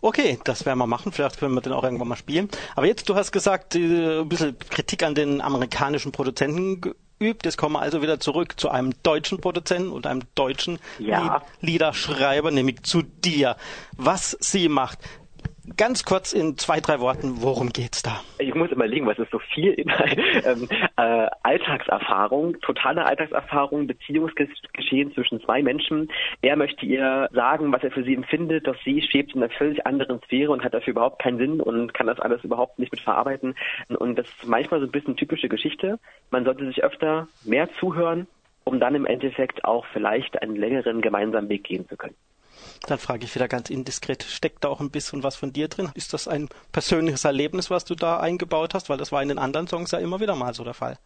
Okay, 0.00 0.38
das 0.44 0.66
werden 0.66 0.78
wir 0.78 0.86
machen. 0.86 1.12
Vielleicht 1.12 1.38
können 1.38 1.54
wir 1.54 1.60
den 1.60 1.72
auch 1.72 1.84
irgendwann 1.84 2.08
mal 2.08 2.16
spielen. 2.16 2.48
Aber 2.76 2.86
jetzt, 2.86 3.08
du 3.08 3.14
hast 3.14 3.32
gesagt, 3.32 3.74
ein 3.74 4.28
bisschen 4.28 4.58
Kritik 4.58 5.02
an 5.02 5.14
den 5.14 5.40
amerikanischen 5.40 6.12
Produzenten 6.12 6.80
geübt. 6.80 7.44
Jetzt 7.44 7.56
kommen 7.56 7.74
wir 7.74 7.80
also 7.80 8.02
wieder 8.02 8.18
zurück 8.20 8.58
zu 8.58 8.68
einem 8.68 8.92
deutschen 9.02 9.40
Produzenten 9.40 9.90
und 9.90 10.06
einem 10.06 10.22
deutschen 10.34 10.78
ja. 10.98 11.42
Liederschreiber, 11.60 12.50
nämlich 12.50 12.82
zu 12.82 13.02
dir. 13.02 13.56
Was 13.96 14.36
sie 14.40 14.68
macht. 14.68 14.98
Ganz 15.76 16.04
kurz 16.04 16.32
in 16.32 16.58
zwei, 16.58 16.80
drei 16.80 16.98
Worten, 16.98 17.40
worum 17.40 17.68
geht's 17.68 18.02
da? 18.02 18.20
Ich 18.38 18.52
muss 18.52 18.72
überlegen, 18.72 19.06
was 19.06 19.16
ist 19.20 19.30
so 19.30 19.38
viel 19.38 19.76
ähm, 20.44 20.68
äh, 20.96 21.28
Alltagserfahrung, 21.44 22.60
totale 22.62 23.04
Alltagserfahrung, 23.04 23.86
Beziehungsgeschehen 23.86 25.14
zwischen 25.14 25.40
zwei 25.40 25.62
Menschen. 25.62 26.10
Er 26.40 26.56
möchte 26.56 26.84
ihr 26.84 27.28
sagen, 27.32 27.72
was 27.72 27.84
er 27.84 27.92
für 27.92 28.02
sie 28.02 28.14
empfindet, 28.14 28.66
doch 28.66 28.74
sie 28.84 29.02
schwebt 29.02 29.36
in 29.36 29.42
einer 29.42 29.52
völlig 29.52 29.86
anderen 29.86 30.20
Sphäre 30.24 30.50
und 30.50 30.64
hat 30.64 30.74
dafür 30.74 30.92
überhaupt 30.92 31.22
keinen 31.22 31.38
Sinn 31.38 31.60
und 31.60 31.94
kann 31.94 32.08
das 32.08 32.18
alles 32.18 32.42
überhaupt 32.42 32.80
nicht 32.80 32.90
mit 32.90 33.00
verarbeiten. 33.00 33.54
Und 33.88 34.16
das 34.16 34.26
ist 34.26 34.44
manchmal 34.44 34.80
so 34.80 34.86
ein 34.86 34.92
bisschen 34.92 35.16
typische 35.16 35.48
Geschichte. 35.48 36.00
Man 36.32 36.44
sollte 36.44 36.66
sich 36.66 36.82
öfter 36.82 37.28
mehr 37.44 37.68
zuhören, 37.78 38.26
um 38.64 38.80
dann 38.80 38.96
im 38.96 39.06
Endeffekt 39.06 39.64
auch 39.64 39.86
vielleicht 39.92 40.42
einen 40.42 40.56
längeren 40.56 41.02
gemeinsamen 41.02 41.48
Weg 41.48 41.62
gehen 41.62 41.88
zu 41.88 41.96
können. 41.96 42.16
Dann 42.86 42.98
frage 42.98 43.24
ich 43.24 43.34
wieder 43.34 43.48
ganz 43.48 43.70
indiskret, 43.70 44.22
steckt 44.22 44.64
da 44.64 44.68
auch 44.68 44.80
ein 44.80 44.90
bisschen 44.90 45.22
was 45.22 45.36
von 45.36 45.52
dir 45.52 45.68
drin? 45.68 45.90
Ist 45.94 46.12
das 46.12 46.28
ein 46.28 46.48
persönliches 46.72 47.24
Erlebnis, 47.24 47.70
was 47.70 47.84
du 47.84 47.94
da 47.94 48.18
eingebaut 48.18 48.74
hast? 48.74 48.88
Weil 48.88 48.98
das 48.98 49.12
war 49.12 49.22
in 49.22 49.28
den 49.28 49.38
anderen 49.38 49.68
Songs 49.68 49.90
ja 49.90 49.98
immer 49.98 50.20
wieder 50.20 50.34
mal 50.34 50.54
so 50.54 50.64
der 50.64 50.74
Fall. 50.74 50.98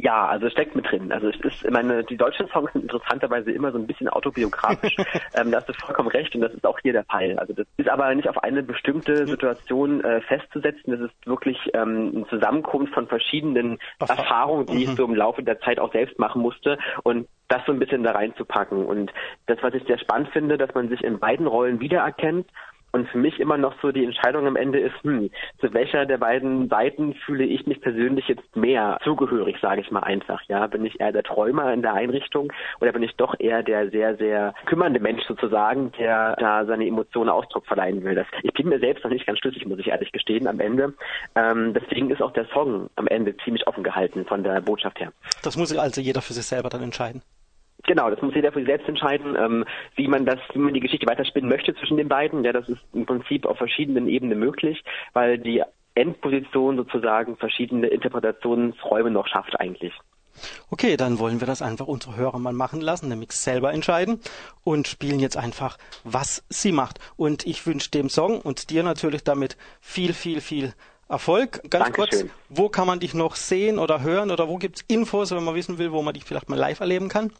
Ja, 0.00 0.28
also 0.28 0.46
es 0.46 0.52
steckt 0.52 0.76
mit 0.76 0.88
drin. 0.88 1.10
Also 1.10 1.28
es 1.28 1.40
ist, 1.40 1.64
ich 1.64 1.70
meine, 1.72 2.04
die 2.04 2.16
deutschen 2.16 2.46
Songs 2.48 2.72
sind 2.72 2.82
interessanterweise 2.82 3.50
immer 3.50 3.72
so 3.72 3.78
ein 3.78 3.86
bisschen 3.88 4.08
autobiografisch. 4.08 4.94
ähm, 5.34 5.50
da 5.50 5.58
hast 5.58 5.68
du 5.68 5.72
vollkommen 5.72 6.08
recht 6.08 6.32
und 6.36 6.40
das 6.40 6.54
ist 6.54 6.64
auch 6.64 6.78
hier 6.78 6.92
der 6.92 7.04
Fall. 7.04 7.36
Also 7.36 7.52
das 7.52 7.66
ist 7.76 7.88
aber 7.88 8.14
nicht 8.14 8.28
auf 8.28 8.40
eine 8.44 8.62
bestimmte 8.62 9.26
Situation 9.26 10.04
äh, 10.04 10.20
festzusetzen. 10.20 10.92
Das 10.92 11.00
ist 11.00 11.26
wirklich 11.26 11.58
ähm, 11.74 12.12
eine 12.14 12.26
Zusammenkunft 12.28 12.94
von 12.94 13.08
verschiedenen 13.08 13.80
Erfahrungen, 13.98 14.66
die 14.66 14.84
ich 14.84 14.90
mhm. 14.90 14.94
so 14.96 15.04
im 15.04 15.16
Laufe 15.16 15.42
der 15.42 15.58
Zeit 15.60 15.80
auch 15.80 15.90
selbst 15.90 16.16
machen 16.20 16.42
musste 16.42 16.78
und 17.02 17.26
das 17.48 17.64
so 17.66 17.72
ein 17.72 17.80
bisschen 17.80 18.04
da 18.04 18.12
reinzupacken. 18.12 18.86
Und 18.86 19.12
das, 19.46 19.58
was 19.62 19.74
ich 19.74 19.82
sehr 19.84 19.98
spannend 19.98 20.28
finde, 20.28 20.58
dass 20.58 20.72
man 20.74 20.88
sich 20.90 21.02
in 21.02 21.18
beiden 21.18 21.48
Rollen 21.48 21.80
wiedererkennt 21.80 22.46
und 22.92 23.08
für 23.08 23.18
mich 23.18 23.38
immer 23.40 23.58
noch 23.58 23.74
so 23.82 23.92
die 23.92 24.04
Entscheidung 24.04 24.46
am 24.46 24.56
Ende 24.56 24.78
ist, 24.78 24.94
hm, 25.02 25.30
zu 25.60 25.72
welcher 25.74 26.06
der 26.06 26.18
beiden 26.18 26.68
Seiten 26.68 27.14
fühle 27.14 27.44
ich 27.44 27.66
mich 27.66 27.80
persönlich 27.80 28.28
jetzt 28.28 28.56
mehr 28.56 28.98
zugehörig, 29.04 29.56
sage 29.60 29.80
ich 29.80 29.90
mal 29.90 30.02
einfach. 30.02 30.42
Ja, 30.48 30.66
bin 30.66 30.84
ich 30.84 31.00
eher 31.00 31.12
der 31.12 31.22
Träumer 31.22 31.72
in 31.72 31.82
der 31.82 31.94
Einrichtung 31.94 32.52
oder 32.80 32.92
bin 32.92 33.02
ich 33.02 33.14
doch 33.16 33.34
eher 33.38 33.62
der 33.62 33.90
sehr, 33.90 34.16
sehr 34.16 34.54
kümmernde 34.66 35.00
Mensch 35.00 35.24
sozusagen, 35.26 35.92
der 35.98 36.36
da 36.36 36.64
seine 36.64 36.86
Emotionen 36.86 37.30
Ausdruck 37.30 37.66
verleihen 37.66 38.02
will. 38.04 38.14
Das, 38.14 38.26
ich 38.42 38.52
bin 38.52 38.68
mir 38.68 38.78
selbst 38.78 39.04
noch 39.04 39.10
nicht 39.10 39.26
ganz 39.26 39.38
schlüssig, 39.38 39.66
muss 39.66 39.78
ich 39.78 39.88
ehrlich 39.88 40.12
gestehen, 40.12 40.46
am 40.46 40.60
Ende. 40.60 40.94
Ähm, 41.34 41.74
deswegen 41.74 42.10
ist 42.10 42.22
auch 42.22 42.32
der 42.32 42.46
Song 42.46 42.88
am 42.96 43.06
Ende 43.06 43.36
ziemlich 43.44 43.66
offen 43.66 43.84
gehalten 43.84 44.24
von 44.24 44.42
der 44.42 44.60
Botschaft 44.60 45.00
her. 45.00 45.12
Das 45.42 45.56
muss 45.56 45.76
also 45.76 46.00
jeder 46.00 46.22
für 46.22 46.32
sich 46.32 46.46
selber 46.46 46.68
dann 46.68 46.82
entscheiden. 46.82 47.22
Genau, 47.84 48.10
das 48.10 48.20
muss 48.20 48.34
jeder 48.34 48.52
für 48.52 48.58
sich 48.58 48.68
selbst 48.68 48.88
entscheiden, 48.88 49.36
ähm, 49.36 49.64
wie 49.94 50.08
man 50.08 50.26
das, 50.26 50.38
wie 50.52 50.58
man 50.58 50.74
die 50.74 50.80
Geschichte 50.80 51.06
weiterspinnen 51.06 51.48
möchte 51.48 51.74
zwischen 51.74 51.96
den 51.96 52.08
beiden. 52.08 52.44
Ja, 52.44 52.52
das 52.52 52.68
ist 52.68 52.82
im 52.92 53.06
Prinzip 53.06 53.46
auf 53.46 53.56
verschiedenen 53.56 54.08
Ebenen 54.08 54.38
möglich, 54.38 54.82
weil 55.12 55.38
die 55.38 55.62
Endposition 55.94 56.76
sozusagen 56.76 57.36
verschiedene 57.36 57.88
Interpretationsräume 57.88 59.10
noch 59.10 59.26
schafft 59.26 59.58
eigentlich. 59.58 59.92
Okay, 60.70 60.96
dann 60.96 61.18
wollen 61.18 61.40
wir 61.40 61.46
das 61.46 61.62
einfach 61.62 61.86
unsere 61.86 62.16
Hörer 62.16 62.38
mal 62.38 62.52
machen 62.52 62.80
lassen, 62.80 63.08
nämlich 63.08 63.32
selber 63.32 63.72
entscheiden 63.72 64.20
und 64.64 64.86
spielen 64.86 65.18
jetzt 65.18 65.36
einfach, 65.36 65.78
was 66.04 66.44
sie 66.48 66.72
macht. 66.72 67.00
Und 67.16 67.46
ich 67.46 67.66
wünsche 67.66 67.90
dem 67.90 68.08
Song 68.08 68.40
und 68.40 68.70
dir 68.70 68.82
natürlich 68.82 69.24
damit 69.24 69.56
viel, 69.80 70.12
viel, 70.12 70.40
viel 70.40 70.74
Erfolg. 71.08 71.62
Ganz 71.70 71.86
Dankeschön. 71.86 72.28
kurz, 72.28 72.32
wo 72.50 72.68
kann 72.68 72.86
man 72.86 73.00
dich 73.00 73.14
noch 73.14 73.34
sehen 73.34 73.78
oder 73.78 74.02
hören 74.02 74.30
oder 74.30 74.48
wo 74.48 74.56
gibt's 74.56 74.84
Infos, 74.88 75.30
wenn 75.30 75.42
man 75.42 75.54
wissen 75.54 75.78
will, 75.78 75.90
wo 75.90 76.02
man 76.02 76.14
dich 76.14 76.24
vielleicht 76.24 76.48
mal 76.48 76.58
live 76.58 76.80
erleben 76.80 77.08
kann? 77.08 77.32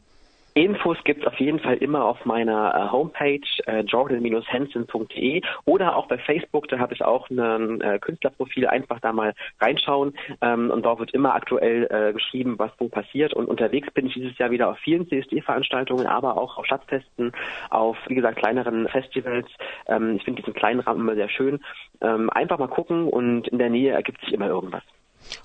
Infos 0.58 0.96
gibt 1.04 1.22
es 1.22 1.26
auf 1.26 1.38
jeden 1.38 1.60
Fall 1.60 1.76
immer 1.76 2.04
auf 2.04 2.24
meiner 2.24 2.74
äh, 2.74 2.90
Homepage 2.90 3.40
äh, 3.66 3.80
jordan-hansen.de 3.80 5.42
oder 5.64 5.96
auch 5.96 6.06
bei 6.08 6.18
Facebook, 6.18 6.66
da 6.68 6.78
habe 6.78 6.94
ich 6.94 7.04
auch 7.04 7.30
ein 7.30 7.80
äh, 7.80 7.98
Künstlerprofil, 8.00 8.66
einfach 8.66 8.98
da 9.00 9.12
mal 9.12 9.34
reinschauen 9.60 10.14
ähm, 10.40 10.70
und 10.70 10.84
dort 10.84 10.98
wird 10.98 11.14
immer 11.14 11.34
aktuell 11.34 11.86
äh, 11.90 12.12
geschrieben, 12.12 12.58
was 12.58 12.72
wo 12.78 12.88
passiert 12.88 13.34
und 13.34 13.46
unterwegs 13.46 13.88
bin 13.92 14.06
ich 14.06 14.14
dieses 14.14 14.36
Jahr 14.38 14.50
wieder 14.50 14.68
auf 14.70 14.78
vielen 14.78 15.08
CSD-Veranstaltungen, 15.08 16.06
aber 16.06 16.36
auch 16.36 16.58
auf 16.58 16.66
Stadtfesten, 16.66 17.32
auf, 17.70 17.96
wie 18.08 18.16
gesagt, 18.16 18.38
kleineren 18.38 18.88
Festivals. 18.88 19.46
Ähm, 19.86 20.16
ich 20.16 20.24
finde 20.24 20.42
diesen 20.42 20.54
kleinen 20.54 20.80
Rahmen 20.80 21.00
immer 21.00 21.14
sehr 21.14 21.28
schön. 21.28 21.60
Ähm, 22.00 22.30
einfach 22.30 22.58
mal 22.58 22.68
gucken 22.68 23.06
und 23.06 23.46
in 23.48 23.58
der 23.58 23.70
Nähe 23.70 23.92
ergibt 23.92 24.20
sich 24.22 24.32
immer 24.32 24.48
irgendwas. 24.48 24.82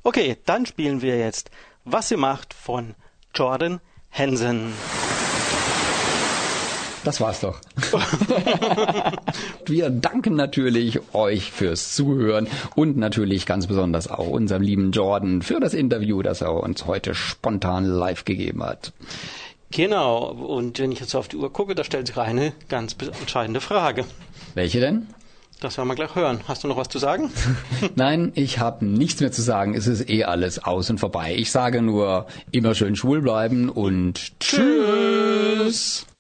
Okay, 0.04 0.38
dann 0.46 0.66
spielen 0.66 1.02
wir 1.02 1.18
jetzt 1.18 1.52
Was 1.86 2.10
sie 2.10 2.18
macht 2.18 2.54
von 2.54 2.96
Jordan 3.36 3.80
Hansen. 4.12 4.74
Das 7.04 7.20
war's 7.20 7.42
doch. 7.42 7.60
Wir 9.66 9.90
danken 9.90 10.36
natürlich 10.36 11.02
euch 11.14 11.52
fürs 11.52 11.94
Zuhören 11.96 12.48
und 12.76 12.98
natürlich 12.98 13.46
ganz 13.46 13.68
besonders 13.68 14.10
auch 14.10 14.28
unserem 14.28 14.62
lieben 14.62 14.92
Jordan 14.92 15.42
für 15.42 15.60
das 15.60 15.74
Interview, 15.74 16.22
das 16.22 16.42
er 16.42 16.54
uns 16.54 16.86
heute 16.86 17.14
spontan 17.14 17.86
live 17.86 18.24
gegeben 18.24 18.64
hat. 18.64 18.94
Genau, 19.72 20.32
und 20.32 20.80
wenn 20.80 20.92
ich 20.92 21.00
jetzt 21.00 21.16
auf 21.16 21.28
die 21.28 21.36
Uhr 21.36 21.52
gucke, 21.52 21.76
da 21.76 21.84
stellt 21.84 22.08
sich 22.08 22.18
eine 22.18 22.54
ganz 22.70 22.96
entscheidende 23.20 23.60
Frage. 23.60 24.06
Welche 24.54 24.80
denn? 24.80 25.08
Das 25.60 25.78
werden 25.78 25.88
wir 25.88 25.96
gleich 25.96 26.14
hören. 26.16 26.42
Hast 26.48 26.64
du 26.64 26.68
noch 26.68 26.78
was 26.78 26.90
zu 26.90 27.00
sagen? 27.00 27.32
Nein, 27.96 28.32
ich 28.36 28.60
habe 28.60 28.86
nichts 28.86 29.22
mehr 29.22 29.32
zu 29.32 29.42
sagen. 29.42 29.74
Es 29.76 29.88
ist 29.88 30.10
eh 30.10 30.26
alles 30.26 30.64
aus 30.64 30.90
und 30.90 31.00
vorbei. 31.00 31.34
Ich 31.36 31.52
sage 31.52 31.82
nur, 31.82 32.28
immer 32.52 32.76
schön 32.76 32.96
schwul 32.96 33.22
bleiben 33.22 33.70
und 33.70 34.40
tschüss. 34.40 36.06